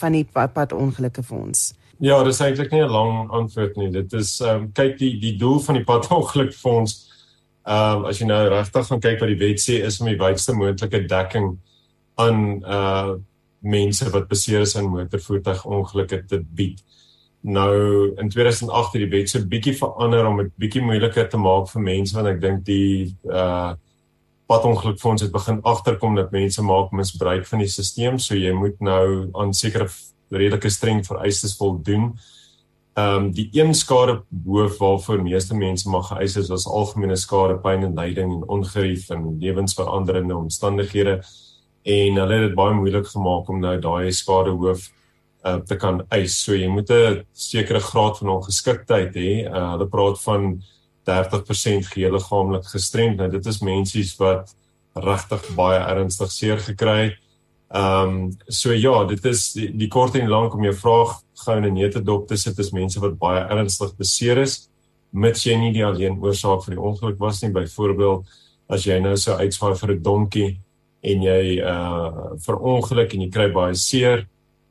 [0.00, 1.74] van die pad ongelukke fonds?
[1.98, 3.90] Ja, dis eintlik nie 'n lang antwoord nie.
[3.90, 7.08] Dit is ehm um, kyk die die doel van die pad ongeluk fonds
[7.66, 10.20] ehm um, as jy nou regtig gaan kyk wat die wet sê is om die
[10.20, 11.58] wydste moontlike dekking
[12.16, 13.16] aan uh
[13.60, 16.78] mense wat beseer is in motorvoertuigongelukke te bied.
[17.40, 17.74] Nou
[18.18, 21.82] in 2008 het die wet so bietjie verander om dit bietjie moeiliker te maak vir
[21.82, 23.74] mense want ek dink die uh
[24.48, 29.28] padongelukfonds het begin agterkom dat mense maak misbruik van die stelsel so jy moet nou
[29.36, 29.90] aan sekere
[30.32, 32.14] redelike streng vereistes voldoen.
[32.96, 37.58] Ehm um, die een skade hoof waarvoor meeste mense mag geëis is as algemene skade,
[37.62, 41.20] pyn en lyding en ongerief en lewensveranderende omstandighede
[41.82, 44.88] en hulle het dit baie moeilik gemaak om nou daai skade hoof
[45.44, 46.38] uh, te kan eis.
[46.44, 49.46] So jy moet 'n sekere graad van ongeskiktheid hê.
[49.46, 50.62] Uh, hulle praat van
[51.04, 53.16] 30% gehele liggaamlik gestremd.
[53.16, 54.54] Nou dit is mense wat
[54.94, 57.16] regtig baie ernstig seer gekry het.
[57.68, 61.56] Ehm um, so ja, dit is die, die kort en lank om jou vraag gou
[61.56, 64.68] in 'n nette dop te sit is mense wat baie ernstig beseer is
[65.12, 67.52] mits jy nie die alleen oorsaak van die ongeluk was nie.
[67.54, 68.26] Byvoorbeeld
[68.68, 70.60] as jy nou so uitswaai vir 'n donkie
[71.02, 74.26] en jy uh verongeluk en jy kry baie seer,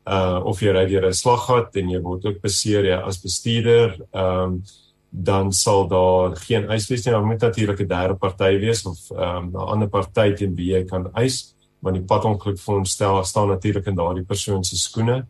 [0.07, 3.97] uh of jy ry deur 'n slaggat en jy word ook beseer ja as bestuurder,
[4.13, 4.63] ehm um,
[5.09, 7.13] dan sal daar geen eis wees nie.
[7.13, 10.73] Daar moet natuurlik 'n derde party wees of ehm um, 'n ander party teen wie
[10.73, 15.25] jy kan eis, want die padongelukfonds stel staan natuurlik in daardie persoon se skoene.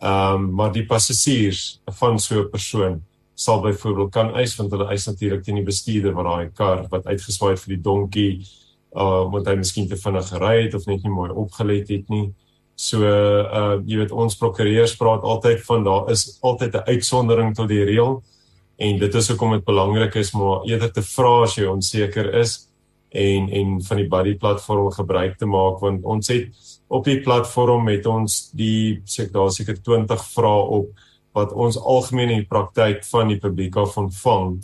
[0.00, 3.02] Ehm um, maar die passasiers van so 'n persoon
[3.34, 7.06] sal byvoorbeeld kan eis want hulle eis natuurlik teen die bestuurder van daai kar wat
[7.06, 8.46] uitgeswaai het vir die donkie
[8.96, 12.32] uh want hy miskien te vinnig gery het of net nie mooi opgelet het nie.
[12.76, 17.68] So uh jy weet ons prokureurs praat altyd van daar is altyd 'n uitsondering tot
[17.68, 18.22] die reël
[18.76, 22.68] en dit is hoekom dit belangrik is om eerder te vra as jy onseker is
[23.10, 26.48] en en van die buddy platform gebruik te maak want ons het
[26.88, 31.04] op die platform met ons die seker daar seker 20 vrae op
[31.36, 34.58] wat ons algemeen in die praktyk van die publiek af ontvang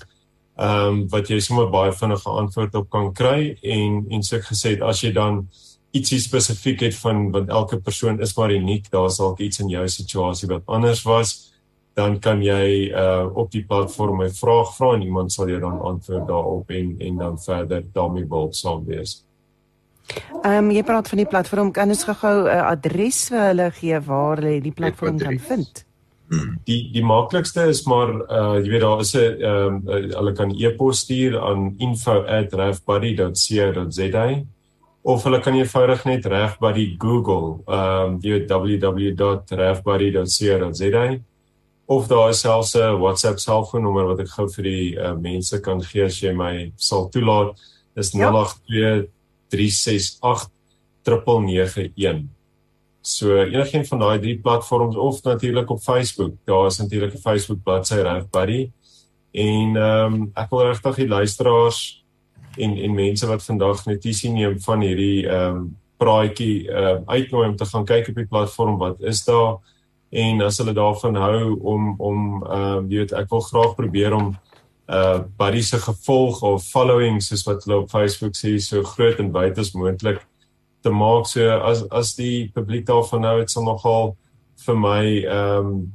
[0.61, 4.77] ehm um, wat jy sommer baie vinnige antwoord op kan kry en en soos gesê
[4.85, 5.47] as jy dan
[5.93, 9.89] ietsie spesifiek het van want elke persoon is maar uniek daar's dalk iets in jou
[9.89, 11.53] situasie wat anders was
[11.95, 15.81] dan kan jy uh op die platform 'n vraag vra en iemand sal jou dan
[15.81, 19.25] antwoord daarop en en dan verder daarmee wil saam wees.
[20.43, 23.71] Ehm um, jy praat van die platform kan ons gou-gou 'n uh, adres vir hulle
[23.71, 25.85] gee waar hulle die platform kan vind.
[26.65, 30.33] Die die maklikste is maar uh jy weet daar is 'n ehm um, uh, hulle
[30.33, 34.43] kan e-pos stuur aan info@refbuddy.co.za
[35.03, 41.19] of hulle kan eenvoudig net refbuddy Google ehm um, jy weet www.refbuddy.co.za
[41.93, 45.83] of daar is selfs 'n WhatsApp selfoonnommer wat ek gou vir die uh, mense kan
[45.83, 47.59] gee as jy my sal toelaat
[47.97, 49.07] is 082
[49.51, 50.51] 368
[51.05, 52.29] 991
[53.03, 56.35] So enigiets van daai drie platforms of natuurlik op Facebook.
[56.47, 58.71] Daar is natuurlik 'n Facebook bladsy Reg Buddy.
[59.33, 62.02] En ehm um, ek wil regtig die luisteraars
[62.57, 65.71] en en mense wat vandag notisie neem van hierdie ehm um,
[66.03, 69.61] praatjie uh, uitnooi om te gaan kyk op die platform wat is daar?
[70.11, 74.17] En as hulle daarvan hou om om ehm uh, jy weet ek wil graag probeer
[74.17, 74.33] om
[74.93, 79.33] uh buddy se gevolg of following soos wat hulle op Facebook sê so groot en
[79.33, 80.21] wyd as moontlik
[80.83, 81.27] te maak.
[81.31, 84.17] So as as die publiek daarvan nou dit sal nogal
[84.67, 85.93] vir my ehm um,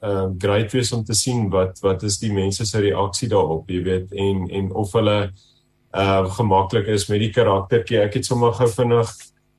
[0.00, 3.70] ehm um, great wees om te sien wat wat is die mense se reaksie daarop
[3.70, 5.47] jy weet en en of hulle ehm
[5.94, 9.12] uh, gemaklik is met die karaktertjie ek het sommer gou vinnig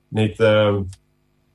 [0.10, 0.88] net ehm um,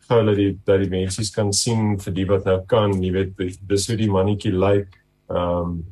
[0.04, 3.58] gou dat die dat die mense kan sien vir die wat nou kan jy weet
[3.68, 4.90] dis hoe die mannetjie lyk
[5.30, 5.82] ehm um,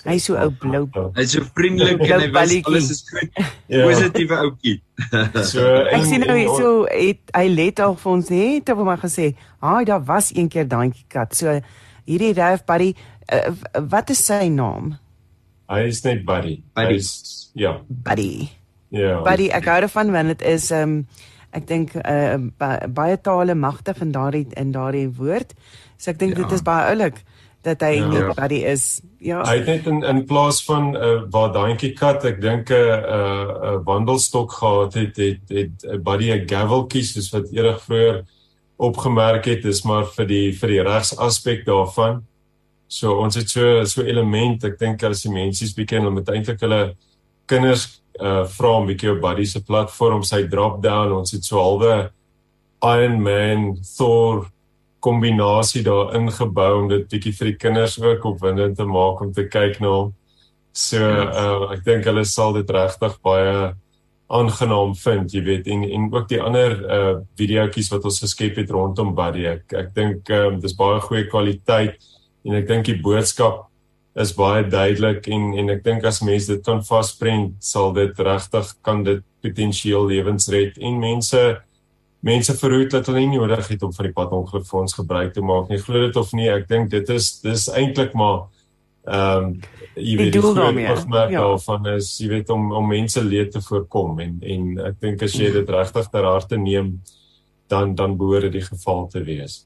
[0.00, 0.86] Hy is so ou blou.
[1.12, 3.34] Hy's so vriendelik en hy wys alles is goed.
[3.70, 3.84] Ja.
[3.86, 4.78] Positiewe ouetjie.
[5.46, 5.62] so
[5.94, 9.28] ek sien nou so het hy let al vir ons net op hom gesê,
[9.62, 11.60] "Haai, daar was een keer daantjie kat." So
[12.08, 12.94] hierdie Ralph Buddy,
[13.30, 13.52] uh,
[13.92, 14.96] wat is sy naam?
[15.70, 16.62] Hy is net Buddy.
[16.74, 16.94] Buddy.
[16.94, 17.80] Is, ja.
[17.88, 18.48] Buddy.
[18.90, 19.20] Ja.
[19.22, 22.38] Buddy, ek hou daarvan want dit is ehm um, ek dink uh,
[22.94, 25.54] baie tale magtig in daardie in daardie woord.
[25.98, 26.44] So ek dink ja.
[26.44, 27.18] dit is baie oulik
[27.66, 28.08] dat hy ja.
[28.08, 28.84] net buddy is.
[29.20, 29.42] Ja.
[29.44, 32.74] Hy het net in in plaas van 'n uh, waar daantjie kat, ek dink 'n
[32.74, 37.82] uh, 'n uh, wandelstok gehad het, het het 'n buddy 'n gaveltjie soos wat eendag
[37.82, 38.24] vroeër
[38.76, 42.24] opgemerk het, is maar vir die vir die regsaspek daarvan.
[42.90, 46.62] So ons het so so element, ek dink as die mensies bietjie hulle moet eintlik
[46.66, 46.80] hulle
[47.50, 47.86] kinders
[48.20, 52.10] uh vra om bietjie op buddy se platform sy drop down, ons het so halwe
[52.82, 54.48] Iron Man, Thor
[55.04, 59.46] kombinasie daar ingebou om dit bietjie vir die kinders ook opwindend te maak om te
[59.48, 60.12] kyk na hom.
[60.76, 63.70] So uh, ek dink hulle sal dit regtig baie
[64.30, 68.70] aangenaam vind, jy weet, en en ook die ander uh videoetjies wat ons geskep het
[68.74, 69.46] rondom Buddy.
[69.56, 72.02] Ek ek dink um, dis baie goeie kwaliteit
[72.44, 73.66] en ek dink die boodskap
[74.20, 78.72] is baie duidelik en en ek dink as mense dit kan vasprent, sal dit regtig
[78.86, 81.42] kan dit potensieel lewens red en mense
[82.20, 85.78] mense verhoed dat hulle nie nodig het om van die padongelukfonds gebruik te maak nie.
[85.80, 88.48] Glo dit of nie, ek dink dit is dis eintlik maar
[89.08, 89.54] ehm um,
[89.96, 91.40] jy weet die hoofmerk ja.
[91.40, 95.34] daarvan is jy weet om om mense leed te voorkom en en ek dink as
[95.34, 96.92] jy dit regtig ter harte neem
[97.72, 99.64] dan dan behoort dit die geval te wees.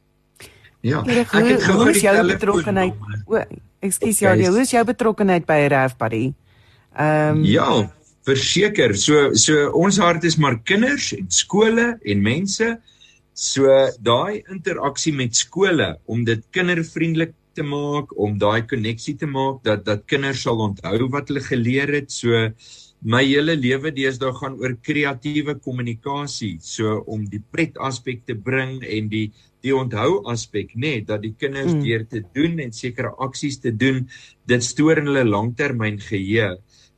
[0.84, 2.96] Ja, ek het gou die jou betrokkeheid.
[3.24, 3.40] O,
[3.84, 6.26] ekskuus ja, hoe is jou betrokkeheid by Raf Buddy?
[6.94, 7.68] Ehm um, Ja,
[8.28, 8.92] verseker.
[8.96, 12.68] So so ons hart is maar kinders en skole en mense.
[13.34, 13.72] So
[14.04, 19.84] daai interaksie met skole om dit kindervriendelik te maak om daai koneksie te maak dat
[19.86, 22.12] dat kinders sal onthou wat hulle geleer het.
[22.12, 22.50] So
[23.04, 26.56] my hele lewe deesdae gaan oor kreatiewe kommunikasie.
[26.64, 29.26] So om die pret aspek te bring en die
[29.64, 31.84] die onthou aspek nê nee, dat die kinders mm.
[31.86, 34.02] deur te doen en sekere aksies te doen
[34.44, 36.50] dit stoor in hulle langtermyn geheue.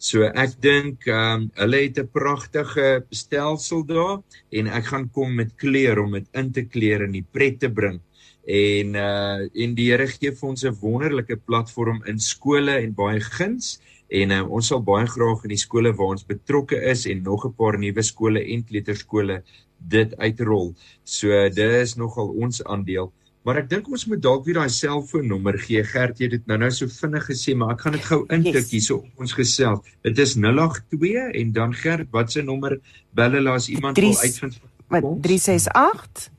[0.03, 4.19] So ek dink ehm um, hulle het 'n pragtige stelsel daar
[4.51, 7.71] en ek gaan kom met kleur om dit in te kleur en die pret te
[7.71, 8.01] bring
[8.47, 13.21] en uh en die Here gee vir ons 'n wonderlike platform in skole en baie
[13.21, 13.79] guns
[14.09, 17.47] en uh, ons sal baie graag in die skole waar ons betrokke is en nog
[17.47, 19.43] 'n paar nuwe skole en kleuterskole
[19.79, 20.75] dit uitrol.
[21.05, 23.13] So dis nogal ons aandeel.
[23.47, 25.83] Maar ek dink ons moet dalk weer daai selfoonnommer gee.
[25.85, 28.83] Gert, jy het dit nou-nou so vinnig gesê, maar ek gaan dit gou intik hier
[28.83, 29.81] so ons gesels.
[30.03, 32.81] Dit is 082 en dan Gert, wat se nommer
[33.15, 34.59] bel hulle as iemand wil uitvind?
[34.91, 36.31] 368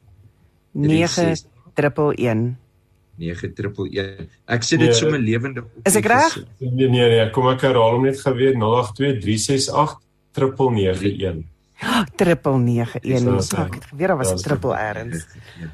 [1.75, 2.66] 9
[3.17, 4.27] 9111.
[4.45, 5.69] Ek sê dit nee, sommer lewendig op.
[5.89, 6.37] Is ek reg?
[6.59, 11.43] Nee nee nee, kom ek herhaal hom net geweet 0823689991.
[12.17, 15.27] triple 91 ek het geweet daar was 'n triple erns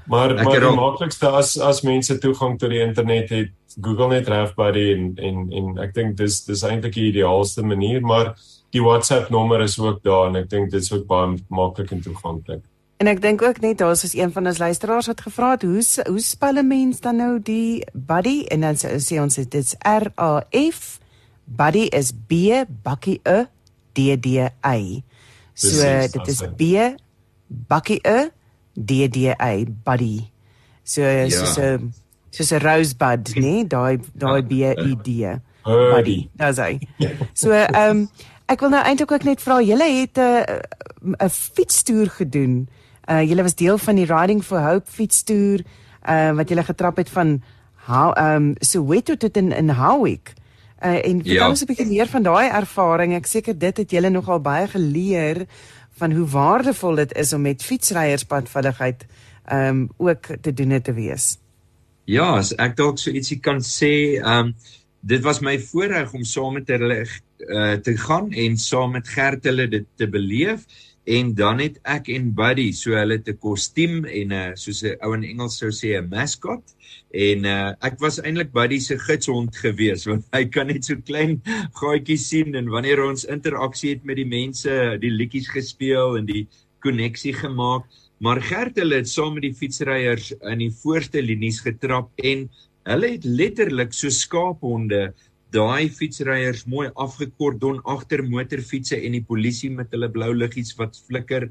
[0.05, 4.93] maar maar die maklikste as as mense toegang tot die internet het Google net Rafbuddy
[4.93, 8.35] en en en ek dink dis dis eintlik die ideaalste manier maar
[8.71, 12.01] die WhatsApp nommer is ook daar en ek dink dit is ook baie maklik en
[12.01, 12.63] toeganklik
[13.03, 15.81] En ek dink ook net daar's is een van ons luisteraars wat gevra het hoe
[16.07, 20.45] hoe spel 'n mens dan nou die buddy en dan sê ons dit's R A
[20.71, 20.99] F
[21.43, 23.43] buddy is B bakkie E
[23.91, 24.27] D D
[24.63, 25.03] Y.
[25.53, 25.83] So
[26.15, 26.95] dit is B
[27.47, 28.29] bakkie E
[28.73, 30.31] D D Y buddy.
[30.83, 31.29] So ja.
[31.29, 31.93] soos 'n
[32.29, 36.29] soos 'n rosebud, nee, daai daai B E D buddy.
[36.33, 36.79] Dis hy.
[37.33, 38.09] So ehm um,
[38.45, 40.61] ek wil nou eintlik ook net vra julle het 'n
[41.19, 42.67] 'n fietstoer gedoen.
[42.69, 45.63] Uh julle was deel van die Riding for Hope fietstoer
[46.03, 47.41] uh wat julle getrap het van
[47.87, 50.33] how um Soweto tot in in Howick.
[50.83, 51.49] Uh en vertel ja.
[51.49, 53.13] ons 'n bietjie meer van daai ervaring.
[53.13, 55.45] Ek seker dit het julle nogal baie geleer
[55.99, 59.05] van hoe waardevol dit is om met fietsryers padvulligheid
[59.51, 61.37] um ook te doen te wees.
[62.05, 64.55] Ja, as ek dalk so ietsie kan sê, um
[65.03, 69.43] dit was my voorreg om saam met hulle uh, te gaan en saam met Gert
[69.43, 70.63] hulle dit te beleef
[71.03, 75.13] en dan het ek en Buddy so hulle te kostuum en uh soos 'n ou
[75.17, 76.63] in Engels sou sê 'n mascot.
[77.11, 81.41] En uh ek was eintlik Buddy se gidshond gewees want hy kan net so klein
[81.75, 86.47] gaatjies sien en wanneer ons interaksie het met die mense die liedjies gespeel en die
[86.79, 87.83] koneksie gemaak.
[88.19, 92.47] Maar Gert hulle het saam met die fietsryers in die voorste linies getrap en
[92.87, 95.13] hulle het letterlik so skaaphonde
[95.53, 101.49] daai fietsryers mooi afgekordon agter motorfietsse en die polisie met hulle blou liggies wat flikker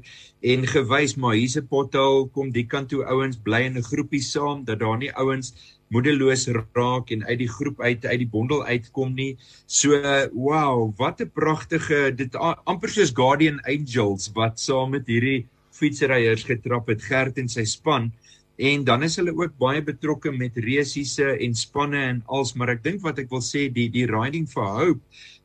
[0.53, 4.23] en gewys maar hier's 'n pothol kom die kant toe ouens bly in 'n groepie
[4.33, 5.53] saam dat daar nie ouens
[5.93, 9.37] moedeloos raak en uit die groep uit uit die bondel uitkom nie.
[9.67, 9.99] So
[10.33, 16.87] wow, wat 'n pragtige dit amper soos Guardian Angels wat saam met hierdie fietsryers getrap
[16.87, 18.11] het Gert en sy span
[18.57, 22.83] en dan is hulle ook baie betrokke met resiese en spanne en als maar ek
[22.83, 25.01] dink wat ek wil sê die die riding for hope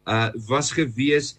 [0.09, 1.37] uh was gewees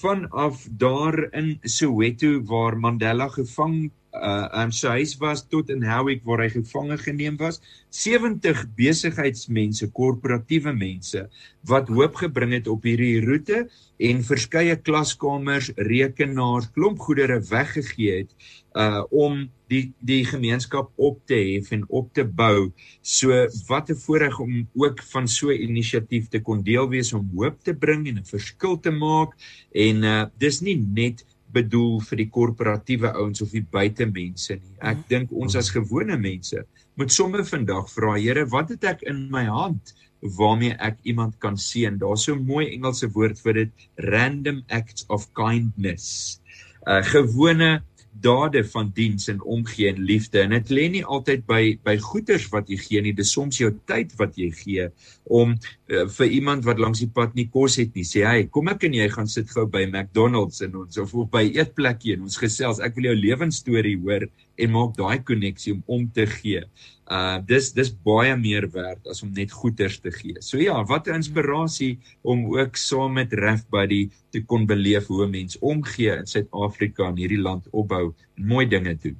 [0.00, 6.24] vanaf daar in Soweto waar Mandela gevang uh um, sy huis was tot in Howick
[6.24, 7.60] waar hy gevange geneem was
[7.92, 11.26] 70 besigheidsmense korporatiewe mense
[11.68, 13.66] wat hoop gebring het op hierdie roete
[13.98, 18.32] en verskeie klaskamers rekenaars klomp goedere weggegee het
[18.78, 22.72] uh om die die gemeenskap op te hef en op te bou.
[23.02, 23.32] So
[23.68, 27.62] wat 'n voorreg om ook van so 'n inisiatief te kon deel wees om hoop
[27.62, 29.36] te bring en 'n verskil te maak
[29.72, 34.74] en uh dis nie net bedoel vir die korporatiewe ouens of die buitemense nie.
[34.80, 35.06] Ek mhm.
[35.08, 36.64] dink ons as gewone mense
[36.98, 39.94] moet sommer vandag vra, Here, wat het ek in my hand
[40.38, 41.98] waarmee ek iemand kan seën?
[41.98, 46.40] Daar's so 'n mooi Engelse woord vir dit, random acts of kindness.
[46.86, 47.82] Uh gewone
[48.20, 50.40] dade van diens en omgee en liefde.
[50.42, 53.14] En dit lê nie altyd by by goeders wat jy gee nie.
[53.16, 54.88] Dis soms jou tyd wat jy gee
[55.24, 58.70] om uh, vir iemand wat langs die pad nie kos het nie sê hy kom
[58.72, 62.26] ek en jy gaan sit gou by McDonald's en ons of op by eetplekkie en
[62.28, 62.80] ons gesels.
[62.80, 64.28] Ek wil jou lewensstorie hoor
[64.58, 66.64] en maak daai koneksie om om te gee
[67.08, 70.36] uh dis dis baie meer werd as om net goeders te gee.
[70.44, 75.24] So ja, wat 'n inspirasie om ook saam met Ref Buddy te kon beleef hoe
[75.24, 79.16] 'n mens omgee in Suid-Afrika en hierdie land opbou en mooi dinge doen.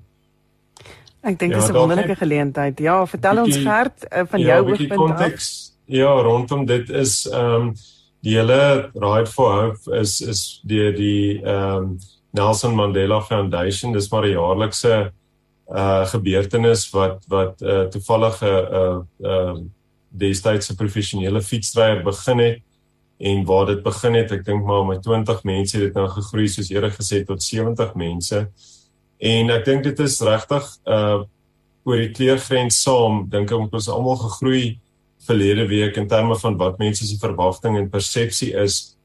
[1.22, 2.78] Ek dink ja, dis 'n wonderlike geleentheid.
[2.78, 5.72] Ja, vertel bietjie, ons Gert uh, van ja, jou oogpunt.
[5.86, 7.74] Ja, rondom dit is ehm um,
[8.20, 11.98] die hele Ride for Hope is is die die ehm um,
[12.30, 15.12] Nelson Mandela Foundation, dis maar 'n jaarlikse
[15.68, 19.58] uh gebeurtenis wat wat uh toevallige uh uh
[20.08, 22.62] destydse professionele fietsryer begin het
[23.18, 26.48] en waar dit begin het ek dink maar met 20 mense het dit nou gegroei
[26.48, 28.44] soos eerder gesê tot 70 mense.
[29.18, 31.24] En ek dink dit is regtig uh
[31.88, 34.78] oor die kleurgrens saam dink ek ons almal gegroei
[35.24, 38.98] verlede week in terme van wat mense se verwagting en persepsie is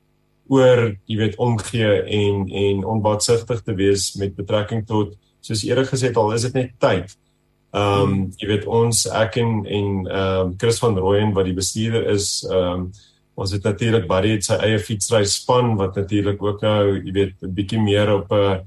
[0.51, 6.11] oor jy weet omgee en en onbaatsigtig te wees met betrekking tot soos eerder gesê
[6.11, 7.15] het al is dit net tyd.
[7.73, 11.57] Ehm um, jy weet ons ek en en ehm um, Chris van Rooyen wat die
[11.57, 12.91] bestuurder is, ehm um,
[13.33, 17.33] ons het natuurlik Barry het sy eie fietsry span wat natuurlik ook nou jy weet
[17.41, 18.61] 'n bietjie meer op 'n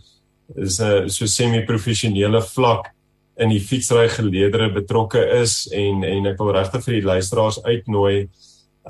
[0.56, 2.90] is 'n so semi-professionele vlak
[3.36, 8.28] in die fietsry geleedere betrokke is en en ek wil regtig vir die luisteraars uitnooi.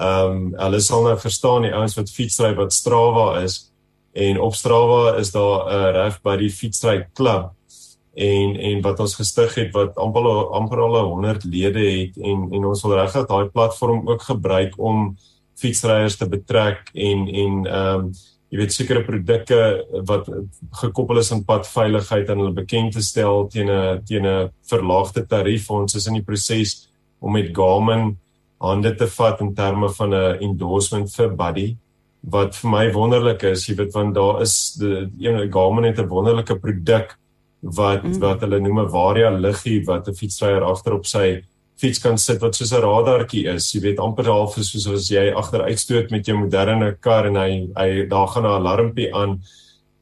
[0.01, 3.71] Ehm um, hulle sal nou verstaan die ouens wat fietsry wat Strava is
[4.15, 7.56] en op Strava is daar 'n uh, ref by die fietsry klub
[8.17, 12.65] en en wat ons gestig het wat amper amper al 100 lede het en en
[12.65, 15.17] ons wil regtig daai platform ook gebruik om
[15.61, 18.11] fietsryers te betrek en en ehm um,
[18.47, 19.57] jy weet sekere produkte
[20.07, 20.29] wat
[20.81, 25.71] gekoppel is aan padveiligheid aan hulle bekend te stel teen 'n teen 'n verlaagde tarief.
[25.71, 26.89] Ons is in die proses
[27.21, 28.17] om met Garmin
[28.61, 31.77] hande te vat in terme van 'n endorsement vir Buddy.
[32.23, 36.09] Wat vir my wonderlik is jy weet want daar is die een Garmin het 'n
[36.09, 37.19] wonderlike produk
[37.75, 38.19] wat mm.
[38.23, 41.43] wat hulle noem 'n varia liggie wat 'n fietsryer agterop sy
[41.77, 43.75] fiets kan sit wat soos 'n radartjie is.
[43.75, 48.07] Jy weet amper half soos as jy agteruitstoot met jou moderne kar en hy hy
[48.09, 49.41] daar gaan 'n alarmpie aan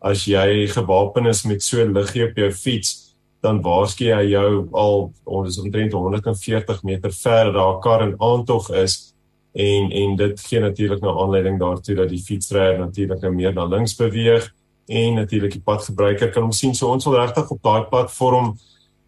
[0.02, 4.68] as jy gewapen is met so 'n liggie op jou fiets dan waarsku hy jou
[4.72, 9.14] al ons omtrent 140 meter ver daar kar en aantog is
[9.52, 13.64] en en dit gee natuurlik nou aanleiding daartoe dat die fietsryer natuurlik nou meer na
[13.64, 14.48] links beweeg
[14.86, 16.74] en natuurlik die padgebruiker kan hom sien.
[16.74, 18.54] So ons wil regtig op daai platform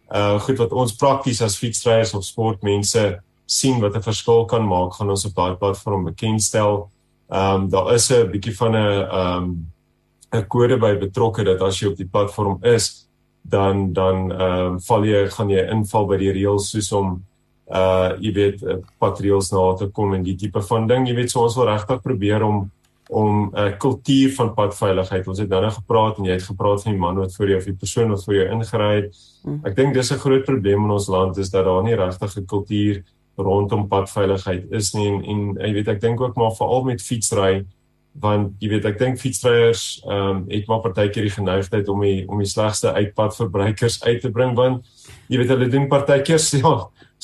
[0.07, 4.93] uh goed wat ons prakties as fietsryers of sportmense sien wat 'n verskil kan maak,
[4.93, 6.89] gaan ons op daai platform bekendstel.
[7.29, 9.71] Ehm um, daar is 'n bietjie van 'n ehm um,
[10.33, 13.07] 'n kode by betrokke dat as jy op die platform is,
[13.41, 17.23] dan dan ehm um, val jy gaan jy inval by die reëls soos om
[17.67, 18.63] uh jy weet
[18.99, 21.07] patriots na te kom en die tipe van ding.
[21.07, 22.71] Jy weet so ons wil regtig probeer om
[23.09, 25.27] om 'n uh, kultuur van padveiligheid.
[25.27, 27.57] Ons het nou net gepraat en jy het gepraat van die man wat voor jou
[27.57, 29.15] of die persoon wat voor jou ingery het.
[29.43, 29.59] Hmm.
[29.63, 32.45] Ek dink dis 'n groot probleem in ons land is dat daar nie regtig 'n
[32.45, 33.03] kultuur
[33.37, 37.65] rondom padveiligheid is nie en, en jy weet ek dink ook maar veral met fietsry
[38.17, 42.25] want jy weet ek dink fietsryers ehm um, het maar partykeer die geneigtheid om die
[42.25, 44.85] om die slegste uitpadverbruikers uit te bring want
[45.29, 46.75] jy weet hulle doen partykeer ja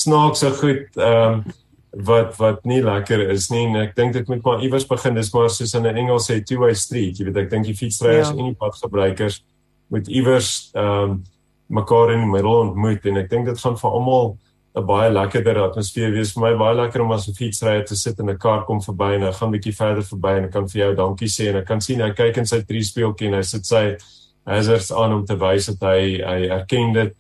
[0.06, 1.62] snaakse goed ehm um,
[1.94, 5.14] wat wat nie lekker is nie en ek dink dit moet maar iewers begin.
[5.16, 7.20] Dis maar soos in 'n Engels sê two way street.
[7.20, 8.34] Jy weet ek dink die fietsryers ja.
[8.34, 9.44] en die padgebruikers
[9.90, 11.24] moet iewers ehm um,
[11.70, 13.06] mekaar in die middel ontmoet.
[13.06, 14.38] En ek dink dit gaan vir almal
[14.76, 16.34] 'n baie lekkerder atmosfeer wees.
[16.34, 19.14] Vir my baie lekker om as 'n fietsryer te sit in 'n kar kom verby
[19.16, 21.50] en hy gaan bietjie verder verby en ek kan vir jou dankie sê.
[21.50, 23.98] En ek kan sien hy kyk in sy drie speeltjie en hy sit sy
[24.46, 27.14] hazards aan om te wys dat hy hy erken dit.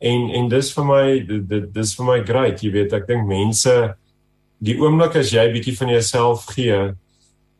[0.00, 2.62] En en dis vir my dit dis vir my great.
[2.62, 3.94] Jy weet ek dink mense
[4.64, 6.78] die oomblik as jy bietjie van jouself gee,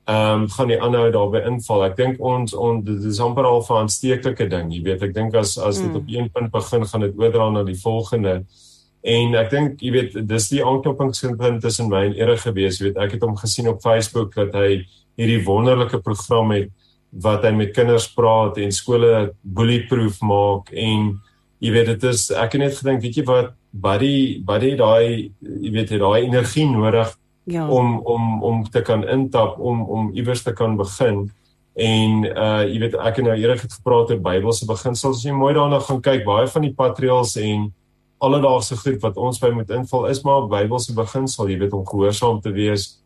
[0.08, 1.84] ehm um, gaan die ander daarbey inval.
[1.84, 5.02] Ek dink ons on dit is amper al 'n aansteeklike ding, jy weet.
[5.02, 5.96] Ek dink as as dit mm.
[5.96, 8.44] op een punt begin, gaan dit oordra na die volgende.
[9.04, 12.80] En ek dink, jy weet, dis die aanknopingspunt tussen my en Erik gewees.
[12.80, 14.86] Jy weet, ek het hom gesien op Facebook dat hy
[15.18, 16.70] hierdie wonderlike program het
[17.12, 21.14] wat hy met kinders praat en skole bullyproof maak en
[21.58, 25.72] jy weet dit is ek het net gedink weet jy wat buddy buddy daai jy
[25.74, 27.10] weet jy daai energie nodig
[27.50, 27.66] ja.
[27.66, 31.26] om om om te kan intap om om iewers te kan begin
[31.78, 35.54] en uh jy weet ek het nou eerder gepraat oor Bybelse beginsels as jy mooi
[35.54, 37.68] daarna gaan kyk baie van die patriels en
[38.18, 42.40] alledaagse goed wat ons by moet invul is maar Bybelse beginsel jy weet om gehoorsaam
[42.42, 42.96] te wees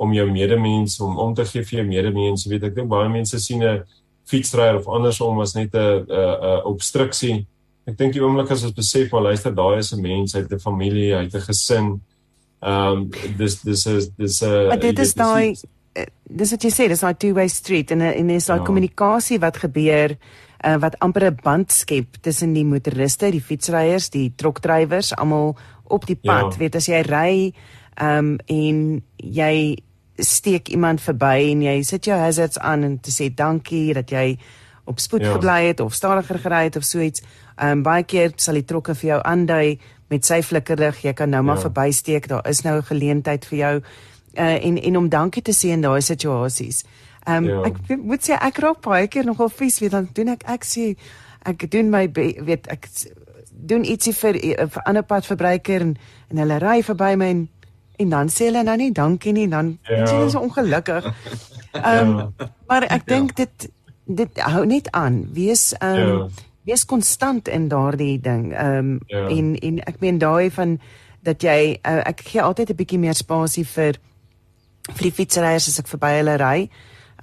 [0.00, 3.08] om jou medemens om om te gee vir jou medemens jy weet ek dink baie
[3.08, 3.82] mense sien 'n
[4.30, 7.46] fietsryer of andersom was net 'n 'n obstruksie.
[7.88, 10.52] Ek dink die oomblik as ons besef maar luister daai is 'n mens, hy het
[10.52, 12.00] 'n familie, hy het 'n gesin.
[12.62, 15.56] Ehm um, dis dis is dis 'n Maar dit is daai
[15.94, 18.64] eh, dis wat jy sê, dis daai two-way street en en is daai ja.
[18.64, 20.16] kommunikasie wat gebeur
[20.64, 26.06] uh, wat amper 'n band skep tussen die motoriste, die fietsryers, die trokdrywers, almal op
[26.06, 26.52] die pad.
[26.52, 26.58] Ja.
[26.58, 27.52] Weet as jy ry
[27.94, 29.76] ehm um, en jy
[30.16, 34.38] steek iemand verby en jy sit jou hazards aan en te sê dankie dat jy
[34.84, 35.32] op spoed ja.
[35.32, 37.22] gebly het of stadiger gery het of so iets.
[37.60, 41.28] Ehm um, baie keer sal die trokke vir jou aandui met sy flikkerlig, jy kan
[41.30, 41.68] nou maar ja.
[41.68, 42.28] verbysteek.
[42.28, 43.74] Daar is nou 'n geleentheid vir jou
[44.34, 46.84] uh en en om dankie te sê in daai situasies.
[47.26, 47.62] Ehm um, ja.
[47.62, 50.96] ek moet sê ek raak baie keer nogal vies weet dan doen ek ek sê
[51.42, 52.88] ek doen my weet ek
[53.52, 55.96] doen ietsie vir 'n ander padverbruiker en
[56.30, 57.48] en hulle ry verby my en
[57.98, 60.06] en dan sê hulle nou nie dankie nie dan ja.
[60.06, 61.04] sê hulle so ongelukkig.
[61.72, 62.50] Ehm um, ja.
[62.68, 63.44] maar ek dink ja.
[63.44, 63.70] dit
[64.06, 65.28] dit hou net aan.
[65.32, 66.28] Wees ehm um, ja
[66.70, 68.50] wees konstant in daardie ding.
[68.54, 69.26] Ehm um, ja.
[69.28, 70.78] en en ek meen daai van
[71.26, 73.98] dat jy uh, ek gee altyd 'n bietjie meer spasie vir
[74.90, 76.70] vir die fietsryers as ek verby hulle ry.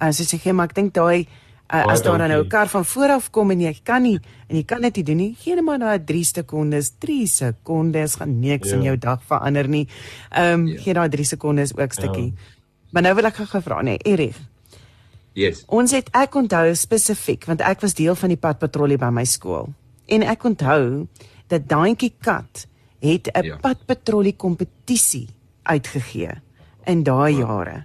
[0.00, 1.26] Uh, so sê ek maar ek dink daai
[1.74, 4.18] uh, as daar nou 'n kar van voor af kom en jy kan nie
[4.48, 5.36] en jy kan dit nie doen nie.
[5.38, 8.76] Gee net maar daai 3 sekondes, 3 sekondes gaan niks ja.
[8.76, 9.88] in jou dag verander nie.
[10.30, 10.80] Ehm um, ja.
[10.80, 12.32] gee daai 3 sekondes ook stukkie.
[12.34, 12.56] Ja.
[12.90, 14.36] Maar nou wil ek gou vra nee, Erik.
[15.32, 15.64] Yes.
[15.66, 19.70] Ons het ek onthou spesifiek want ek was deel van die padpatrollie by my skool.
[20.06, 21.06] En ek onthou
[21.52, 22.66] dat Daantjie Kat
[23.00, 23.56] het 'n ja.
[23.56, 25.28] padpatrollie kompetisie
[25.62, 26.40] uitgegee
[26.84, 27.46] in daai ja.
[27.46, 27.84] jare.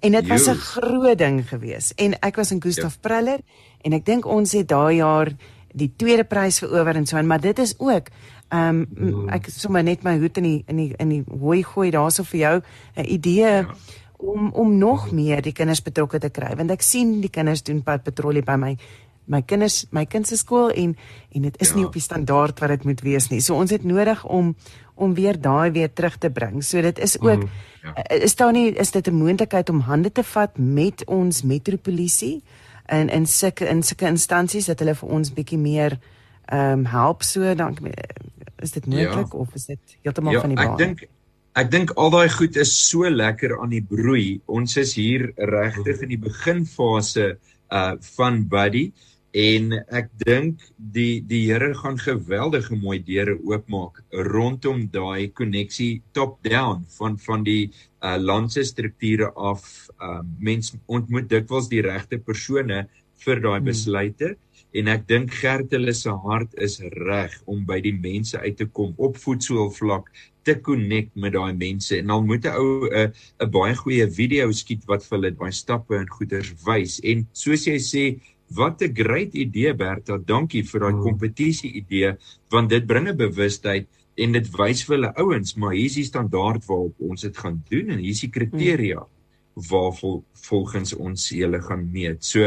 [0.00, 1.92] En dit was 'n groot ding geweest.
[1.96, 2.98] En ek was in Gustaf ja.
[3.00, 3.40] Preller
[3.80, 5.32] en ek dink ons het daai jaar
[5.72, 8.08] die tweede prys verower en so en maar dit is ook
[8.48, 11.90] ehm um, ek sommer net my hoed in die in die in die hooi gooi
[11.90, 12.62] daarso vir jou
[12.96, 13.74] 'n idee ja
[14.22, 17.82] om om nog meer die kinders betrokke te kry want ek sien die kinders doen
[17.82, 18.76] pad patrollie by my
[19.24, 20.96] my kinders my kind se skool en
[21.32, 21.76] en dit is ja.
[21.76, 23.40] nie op die standaard wat dit moet wees nie.
[23.40, 24.54] So ons het nodig om
[24.94, 26.62] om weer daai weer terug te bring.
[26.64, 27.48] So dit is ook mm,
[27.82, 27.94] ja.
[27.94, 32.42] Eh, is daar nie is dit 'n moontlikheid om hande te vat met ons metropolisie
[32.86, 35.98] in in sulke in sulke instansies dat hulle vir ons bietjie meer
[36.44, 37.76] ehm um, help so dan
[38.56, 39.38] is dit moontlik ja.
[39.38, 40.72] of is dit heeltemal ja, van die baan?
[40.72, 41.08] Ek dink
[41.52, 44.40] Ek dink al daai goed is so lekker aan die broei.
[44.48, 47.34] Ons is hier regtig in die beginfase
[47.68, 48.86] uh van Buddy
[49.36, 50.64] en ek dink
[50.96, 54.00] die die Here gaan geweldige mooi deure oopmaak
[54.32, 57.68] rondom daai koneksie top down van van die
[58.00, 59.68] uh landse strukture af.
[60.00, 62.86] Uh mens ontmoet dikwels die regte persone
[63.26, 63.68] vir daai hmm.
[63.68, 64.40] besluite hmm.
[64.72, 68.66] En ek dink Gert hulle se hart is reg om by die mense uit te
[68.66, 70.08] kom op voetsoolvlak
[70.48, 71.94] te connect met daai mense.
[71.98, 75.52] En dan moet 'n ou 'n 'n baie goeie video skiet wat vir hulle baie
[75.52, 77.00] stappe en goeders wys.
[77.04, 78.04] En soos jy sê
[78.54, 80.18] wat 'n great idee Bertha.
[80.18, 81.02] Dankie vir daai mm.
[81.02, 82.16] kompetisie idee
[82.50, 86.04] want dit bring 'n bewustheid en dit wys vir hulle ouens maar hier is die
[86.04, 89.00] standaard waarop ons dit gaan doen en hier is die kriteria.
[89.00, 89.21] mm
[89.54, 92.24] waarvol volgens ons hele gaan meet.
[92.24, 92.40] So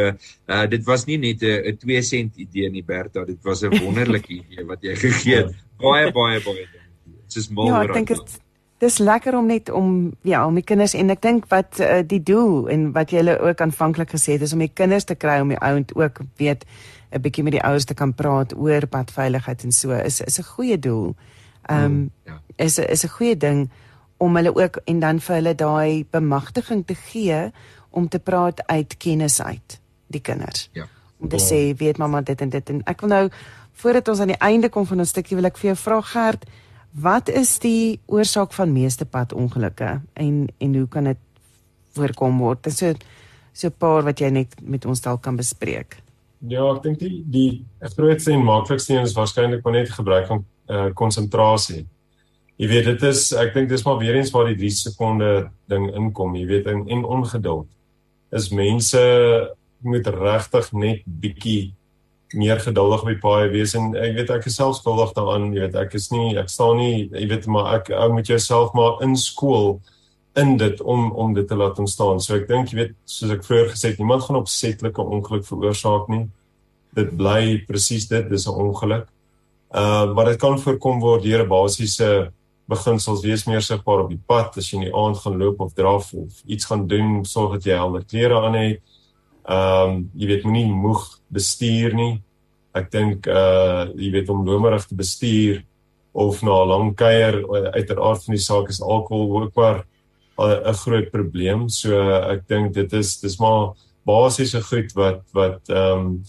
[0.47, 3.77] uh dit was nie net 'n 'n 2 sent idee nie Bertha, dit was 'n
[3.83, 5.55] wonderlike idee wat jy gegee het.
[5.77, 6.83] Baie baie baie dankie
[7.27, 7.67] soos mal.
[7.67, 8.41] Ja, ek dink dit
[8.83, 12.21] dis lekker om net om ja, om die kinders en ek dink wat uh, die
[12.23, 15.39] doel en wat jy hulle ook aanvanklik gesê het is om die kinders te kry
[15.41, 16.65] om die ouend ook weet
[17.11, 20.51] 'n bietjie met die ouers te kan praat oor padveiligheid en so is is 'n
[20.55, 21.15] goeie doel.
[21.69, 22.41] Ehm um, ja.
[22.57, 23.69] is is 'n goeie ding
[24.17, 27.51] om hulle ook en dan vir hulle daai bemagtiging te gee
[27.89, 30.69] om te praat uit kennis uit die kinders.
[30.73, 30.87] Ja.
[31.19, 31.43] Om te ja.
[31.43, 33.29] sê weet mamma dit en dit en ek wil nou
[33.73, 36.45] voordat ons aan die einde kom van ons stukkie wil ek vir jou vra Gert
[36.95, 41.19] Wat is die oorsaak van meeste padongelukke en en hoe kan dit
[41.97, 42.63] voorkom word?
[42.63, 42.93] Dit is so
[43.53, 45.97] so 'n paar wat jy net met ons dalk kan bespreek.
[46.47, 50.45] Ja, ek dink die die grootste en maklikste een is waarskynlik maar net gebruik van
[50.67, 51.85] uh konsentrasie.
[52.57, 55.31] Jy weet dit is ek dink dis maar weer eens waar die 3 sekonde
[55.67, 57.67] ding inkom, jy weet en, en ongeduld.
[58.31, 59.01] Is mense
[59.83, 61.73] moet regtig net bietjie
[62.35, 65.75] meer geduldig die paai wees en ek weet ek is self skuldig daaraan jy weet
[65.79, 69.15] ek is nie ek staan nie jy weet maar ek ou moet jouself maar in
[69.19, 69.77] skool
[70.35, 72.19] in dit om om dit te laat ontstaan.
[72.19, 76.09] So ek dink jy weet soos ek vroeër gesê het niemand gaan opsetlike ongeluk veroorsaak
[76.11, 76.25] nie.
[76.95, 79.07] Dit bly presies dit dis 'n ongeluk.
[79.71, 82.31] Uh maar dit kan voorkom word deur 'n basiese
[82.67, 85.73] beginsels wees meer sigbaar op die pad as jy in die aand gaan loop of
[85.73, 88.81] draf of iets gaan doen sorg dat jy helder klere aan het
[89.45, 92.13] Ehm um, jy weet moenie moeg bestuur nie.
[92.73, 95.59] Ek dink uh jy weet om lomerig te bestuur
[96.17, 97.37] of na 'n lang kuier
[97.77, 99.85] uiteraard van die saak is alkohol ook maar
[100.39, 101.69] 'n groot probleem.
[101.69, 101.93] So
[102.33, 106.23] ek dink dit is dis maar basiese goed wat wat ehm um,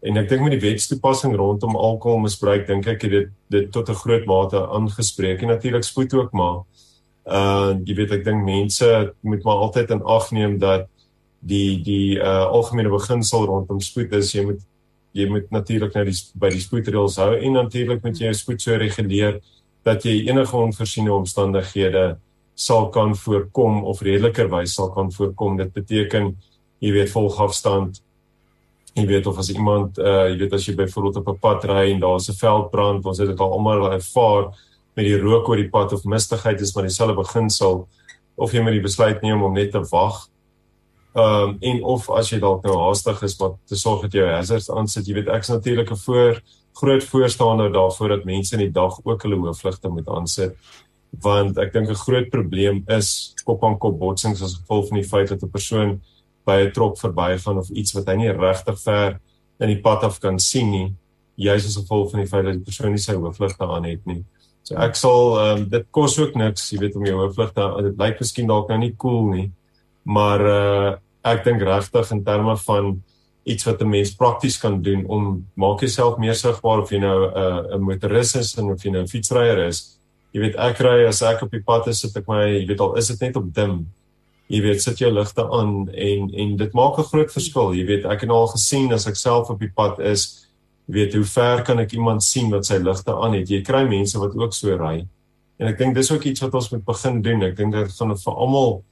[0.00, 4.00] en ek dink met die wetstoepassing rondom alkoholmisbruik dink ek het dit dit tot 'n
[4.02, 6.64] groot mate aangespreek en natuurlik spoed ook maar.
[7.26, 10.88] Uh jy weet ek dink mense moet maar altyd in ag neem dat
[11.40, 14.60] die die uh algemene beginsel rondom spoed is jy moet
[15.12, 18.62] jy moet natuurlik nou die by die spoedreëls hou en natuurlik moet jy jou spoed
[18.62, 19.40] so reguleer
[19.84, 22.18] dat jy enige onvoorsiene omstandighede
[22.54, 25.56] sal kan voorkom of redelikerwys sal kan voorkom.
[25.56, 26.34] Dit beteken
[26.80, 28.00] jy weet volgafstand
[28.94, 31.92] jy weet of as iemand uh jy weet as jy byvoorbeeld op 'n pad ry
[31.92, 34.50] en daar's 'n veldbrand ons het dit al almal ervaar
[34.96, 37.88] met die rook oor die pad of mistigheid is maar dieselfde beginsel
[38.36, 40.28] of jy moet die besluit neem om net te wag.
[41.14, 44.26] Ehm um, en of as jy dalk nou haastig is wat te sorg dat jy
[44.26, 48.72] hazards aansit, jy weet ek's natuurlik 'n voor groot voorstander daarvoor dat mense in die
[48.72, 50.56] dag ook hulle hoofligte moet aansit
[51.10, 55.08] want ek dink 'n groot probleem is kop aan kop botsings as gevolg van die
[55.08, 56.00] feit dat 'n persoon
[56.44, 59.20] by 'n trok verbygaan of iets wat hy nie regtig ver
[59.60, 60.94] in die pad af kan sien nie,
[61.36, 64.24] juis as gevolg van die feit dat die persoon nie sy hoofligte aan het nie.
[64.62, 67.98] So ek sal ehm um, dit kos ook niks, jy weet om jou hoofligte dit
[67.98, 69.50] lyk miskien dalk nou nie cool nie
[70.04, 72.86] maar uh ek dink regtig in terme van
[73.44, 77.28] iets wat 'n mens prakties kan doen om maak jouself meer sigbaar of jy nou
[77.28, 79.98] 'n uh, 'n motoris is en of jy nou 'n fietsryer is.
[80.32, 82.80] Jy weet ek ry as ek op die pad is, sit ek my, jy weet
[82.80, 83.86] al is dit net op dim.
[84.50, 87.74] Jy weet sit jou ligte aan en en dit maak 'n groot verskil.
[87.74, 90.48] Jy weet ek het al gesien as ek self op die pad is,
[90.88, 93.48] jy weet hoe ver kan ek iemand sien wat sy ligte aan het?
[93.48, 95.06] Jy kry mense wat ook so ry.
[95.58, 97.42] En ek dink dis ook iets wat ons moet begin doen.
[97.42, 98.82] Ek dink dit gaan vir almal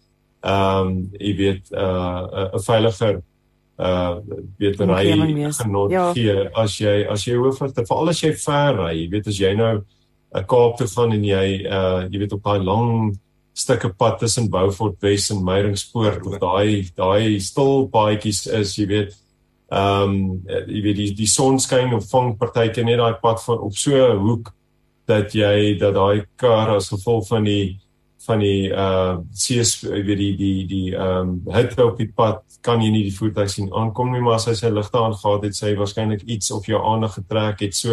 [0.41, 3.23] ehm um, jy weet 'n uh, 'n veiliger
[3.79, 4.17] uh
[4.59, 6.13] weet ry genot ja.
[6.13, 9.39] gee as jy as jy hoef vir veral as jy ver ry jy weet as
[9.39, 9.85] jy nou 'n
[10.35, 13.19] uh, Kaap toe gaan en jy uh jy weet op daai lang
[13.59, 19.17] stukke pad tussen Beaufort Wes en Meyringspoort of daai daai stil paadjies is jy weet
[19.69, 20.15] ehm um,
[20.49, 23.93] jy weet die die son skyn of vang partyke net daai pad van op so
[23.97, 24.55] 'n hoek
[25.09, 27.79] dat jy dat daai kar as gevolg van die
[28.27, 32.81] van die uh CS weet die die die ehm um, hitte op die pad kan
[32.83, 35.71] jy nie die voertuig sien aankom nie maar as hy sy ligte aangegaan het sê
[35.71, 37.75] hy waarskynlik iets of jou aandag getrek het.
[37.75, 37.91] So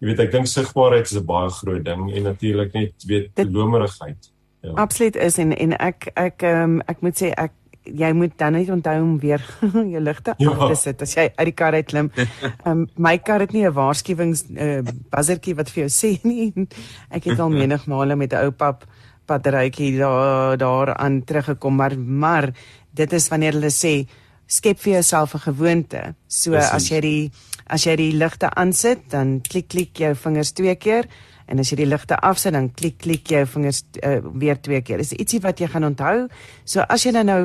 [0.00, 4.30] jy weet ek dink sigbaarheid is 'n baie groot ding en natuurlik net weet lomerigheid
[4.62, 7.52] ja absoluut is en en ek ek ehm um, ek moet sê ek
[7.84, 9.42] jy moet dan net onthou om weer
[9.94, 10.50] jou ligte ja.
[10.50, 12.10] af te sit as jy uit die kar uit klim.
[12.18, 16.52] Ehm um, my kar het nie 'n waarskuwings uh, buzzertjie wat vir jou sê nie.
[17.10, 18.84] Ek het al menigmale met 'n ou pap
[19.26, 22.50] batterytjie daar daaraan teruggekom maar maar
[22.92, 24.08] dit is wanneer hulle sê
[24.46, 26.14] skep vir jouself 'n gewoonte.
[26.28, 26.72] So Precies.
[26.72, 27.30] as jy die
[27.66, 31.06] as jy die ligte aansit, dan klik klik jou vingers twee keer
[31.50, 35.02] en as jy die ligte afsit, dan klik klik jou vingers uh, weer twee keer.
[35.02, 36.28] Dis ietsie wat jy gaan onthou.
[36.64, 37.40] So as jy dan nou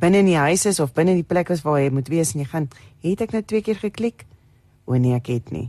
[0.00, 2.32] binne in die huis is of binne in die plek is waar jy moet wees
[2.34, 2.70] en jy gaan,
[3.04, 4.24] het ek nou twee keer geklik?
[4.86, 5.68] O nee, ek het nie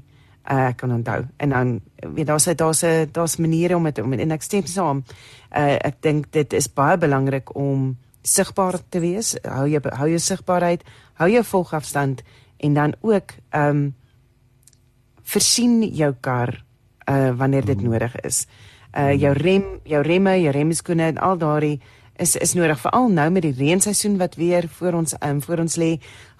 [0.49, 1.25] uh, ek kan onthou.
[1.37, 5.03] En dan weet daar's daar's daar's maniere om dit om en ek stem saam.
[5.51, 9.35] Uh, ek dink dit is baie belangrik om sigbaar te wees.
[9.43, 12.23] Hou jy hou jou sigbaarheid, hou jou volgafstand
[12.57, 13.89] en dan ook ehm um,
[15.31, 16.63] versien jou kar
[17.09, 17.89] uh wanneer dit hmm.
[17.89, 18.47] nodig is.
[18.97, 21.79] Uh jou rem, jou remme, jou remskoene en al daardie
[22.21, 25.75] is is nodig veral nou met die reenseisoen wat weer voor ons um, voor ons
[25.79, 25.91] lê.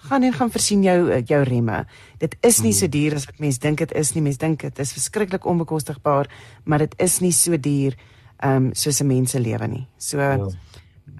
[0.08, 1.84] Gaan en gaan versien jou eh, jou remme.
[2.18, 4.22] Dit is nie so duur as wat mense dink dit is nie.
[4.22, 6.30] Mense dink dit is verskriklik onbekostigbaar
[6.64, 7.96] maar dit is nie so duur
[8.44, 9.86] um, soos 'n mens se lewe nie.
[9.98, 10.38] So ja.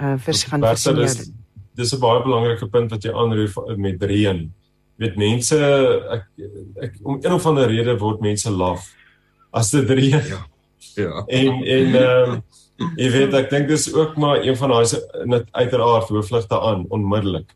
[0.00, 1.30] uh, vers gaan versien jou dis,
[1.74, 4.52] dis 'n baie belangrike punt wat jy aanroep met reën.
[4.96, 5.56] Weet mense
[6.10, 6.26] ek,
[6.82, 8.92] ek om een of ander rede word mense laf
[9.52, 10.42] as dit reën ja
[10.96, 12.42] ja en en um,
[12.96, 17.52] Jy weet ek dink dis ook maar een van daai uiteraard hoofligte aan onmiddellik.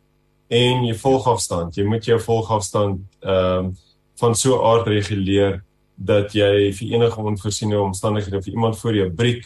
[0.49, 1.76] En jy volg afstand.
[1.76, 3.74] Jy moet jou volgafstand ehm um,
[4.16, 5.59] van so aard reguleer
[5.94, 9.42] dat jy vir enige onvoorsiene omstandighede of iemand voor jou breek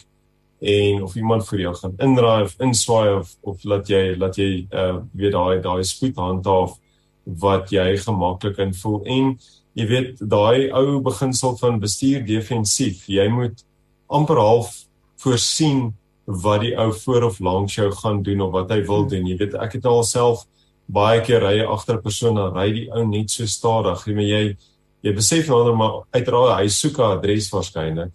[0.59, 4.67] en of iemand voor jou gaan indraai of inswaai of of laat jy laat jy
[4.71, 6.77] uh weet daai daai spoed handhaaf
[7.25, 9.39] wat jy gemaklik in voel en
[9.73, 13.63] jy weet daai ou beginsel van bestuur defensief jy moet
[14.09, 14.85] amper half
[15.21, 15.93] voorsien
[16.25, 19.25] wat die ou voor of langs jou gaan doen of wat hy wil doen.
[19.27, 20.45] Jy weet, ek het alself
[20.91, 24.05] baie keer ry agter 'n persoon dan ry die ou net so stadig.
[24.07, 24.57] Jy weet jy
[25.03, 28.11] jy besef nou maar uiteraard hy soek 'n adres waarskynlik.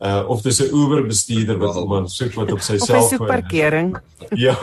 [0.00, 3.02] Uh of dis 'n Uber bestuurder wat iemand soek wat op sy selfoon.
[3.02, 3.96] Op sy parkering.
[4.34, 4.56] Ja.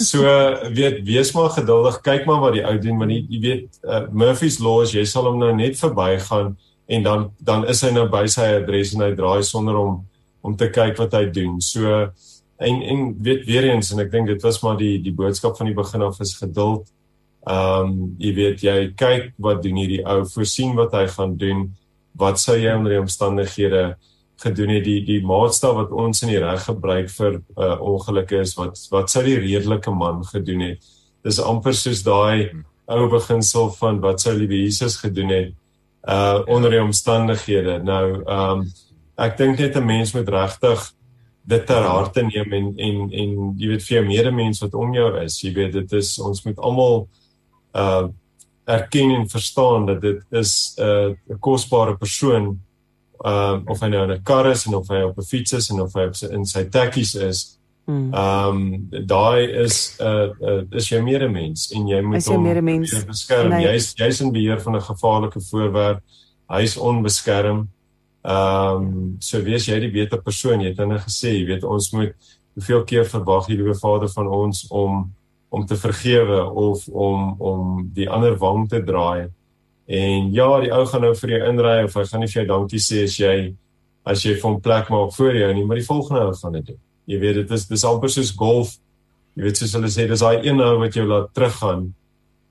[0.00, 0.24] So
[0.72, 4.60] weet wees maar geduldig, kyk maar wat die ou doen want jy weet uh, Murphy's
[4.64, 6.54] law is jy sal hom nou net verbygaan
[6.90, 9.98] en dan dan is hy nou by sy adres en hy draai sonder om
[10.40, 11.58] om te kyk wat hy doen.
[11.60, 12.08] So
[12.60, 15.68] en en weet weer eens en ek dink dit was maar die die boodskap van
[15.68, 16.88] die begin af is geduld
[17.48, 21.70] Ehm um, jy weet jy kyk wat doen hierdie ou, voorsien wat hy gaan doen.
[22.20, 23.84] Wat sou jy onder die omstandighede
[24.40, 28.54] gedoen het die die maatstaf wat ons in die reg gebruik vir uh, ongeluk is
[28.58, 30.84] wat wat sou die redelike man gedoen het?
[31.24, 32.50] Dis amper soos daai
[32.90, 35.52] ou beginsel van wat sou liewe Jesus gedoen het
[36.08, 37.82] uh onder die omstandighede.
[37.84, 38.64] Nou ehm um,
[39.20, 40.92] ek dink net 'n mens moet regtig
[41.44, 45.10] dit ter harte neem en en en jy weet vir jou medemens wat om jou
[45.20, 45.42] is.
[45.42, 47.08] Jy weet dit is ons moet almal
[47.74, 48.08] uh
[48.70, 52.60] erken en verstaan dat dit is 'n uh, 'n kosbare persoon
[53.24, 55.70] uh of hy nou in 'n kar is en of hy op 'n fiets is
[55.70, 57.60] en of hy in sy tekkies is.
[57.90, 62.44] Ehm um, daai is 'n uh, uh, is jou medemens en jy moet hom
[63.06, 63.52] beskerm.
[63.60, 66.00] Jy's jy's in beheer van 'n gevaarlike voorwerp.
[66.48, 67.68] Hy's onbeskerm.
[68.22, 70.60] Ehm um, so wees jy die beter persoon.
[70.60, 72.14] Jy het dan gesê, jy weet ons moet
[72.54, 75.12] hoeveel keer verwag die liewe Vader van ons om
[75.48, 79.28] om te vergewe of om om die ander wang te draai.
[79.90, 82.46] En ja, die ou gaan nou vir jou inry of hy gaan nie vir jou
[82.52, 83.34] dankie sê as jy
[84.10, 86.78] as jy van plek maak voor jou nie, maar die volgende ou gaan dit doen.
[87.10, 88.76] Jy weet dit is dis amper soos golf.
[89.34, 91.88] Jy weet soos hulle sê dis daai een ou wat jou laat teruggaan.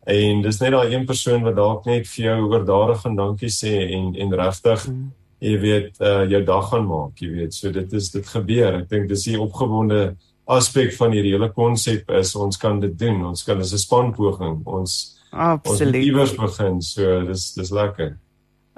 [0.09, 3.73] En dis net daai een persoon wat dalk net vir jou oordadig en dankie sê
[3.95, 5.05] en en regtig mm.
[5.47, 7.55] jy weet uh jou dag gaan maak, jy weet.
[7.55, 8.81] So dit is dit gebeur.
[8.81, 10.17] Ek dink dis die opgewonde
[10.49, 13.21] aspek van hierdie hele konsep is ons kan dit doen.
[13.31, 15.95] Ons kan as 'n spanpoging ons Absoluut.
[15.95, 16.81] Ons iewers begin.
[16.81, 18.17] So dis dis lekker.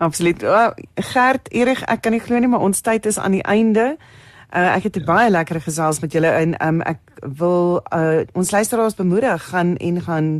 [0.01, 0.43] Absoluut.
[0.43, 3.97] Oh, Gert, Erig, ek kan nie glo nie, maar ons tyd is aan die einde.
[4.51, 5.03] Uh, ek het ja.
[5.07, 6.99] baie lekker gesels met julle en um, ek
[7.39, 10.31] wil uh, ons luisteraars bemoedig gaan en gaan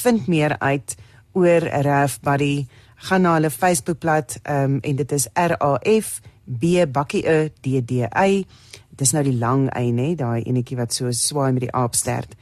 [0.00, 0.94] vind meer uit
[1.36, 2.66] oor Raf Buddy
[3.10, 7.82] gaan na hulle Facebookblad um, en dit is R A F B bakkie E D
[7.84, 8.46] D Y
[8.96, 12.36] dis nou die lang y nê daai enetjie wat so swaai met die aapstert.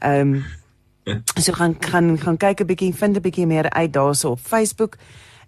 [0.00, 0.42] Ehm um,
[1.04, 4.96] so gaan gaan gaan kyk 'n bietjie vind 'n bietjie meer uit daarso op Facebook.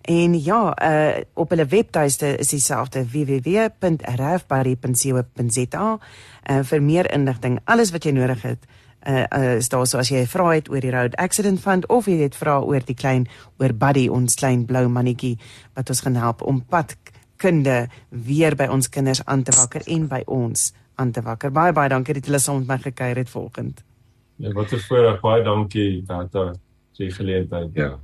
[0.01, 5.93] En ja, uh op hulle webtuiste is dieselfde www.rfbarry.co.za.
[5.93, 5.99] Uh
[6.43, 8.67] eh, vir meer inligting, alles wat jy nodig het,
[9.09, 12.07] uh, uh is daar so as jy vra het oor die road accident fund of
[12.07, 13.29] jy het vra oor die klein
[13.59, 15.39] oor Buddy ons klein blou mannetjie
[15.75, 20.23] wat ons gaan help om padkunde weer by ons kinders aan te wakker en by
[20.27, 21.51] ons aan te wakker.
[21.51, 23.94] Baie baie dankie dat jy saam met my gekuier het vanoggend.
[24.37, 25.21] Ja, wat 'n voorreg.
[25.21, 26.59] Baie dankie dat
[26.93, 27.71] jy geleentheid.
[27.75, 27.99] Ja.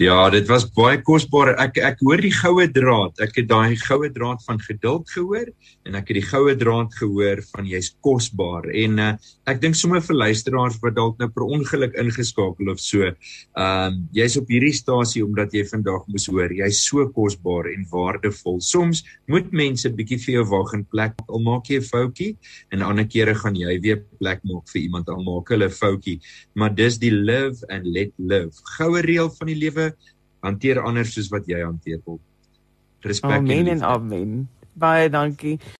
[0.00, 1.52] Ja, dit was baie kosbaar.
[1.62, 3.20] Ek ek hoor die goue draad.
[3.22, 5.50] Ek het daai goue draad van geduld gehoor
[5.86, 8.66] en ek het die goue draad gehoor van jy's kosbaar.
[8.74, 9.10] En uh,
[9.50, 14.00] ek dink sommer vir luisteraars wat dalk nou per ongeluk ingeskakel of so, ehm um,
[14.16, 18.60] jy's op hierdie stasie omdat jy vandag moes hoor jy's so kosbaar en waardevol.
[18.64, 22.32] Soms moet mense bietjie vir jou wag in plek al maak jy 'n foutjie
[22.72, 26.18] en ander kere gaan jy weer plek maak vir iemand al maak hulle 'n foutjie.
[26.54, 28.52] Maar dis die live and let live.
[28.76, 29.90] Goue reël van die lewe
[30.44, 32.24] hanteer anders soos wat jy hanteer word.
[33.04, 33.38] Respek.
[33.38, 34.48] Amen en amen.
[34.80, 35.58] Baie dankie.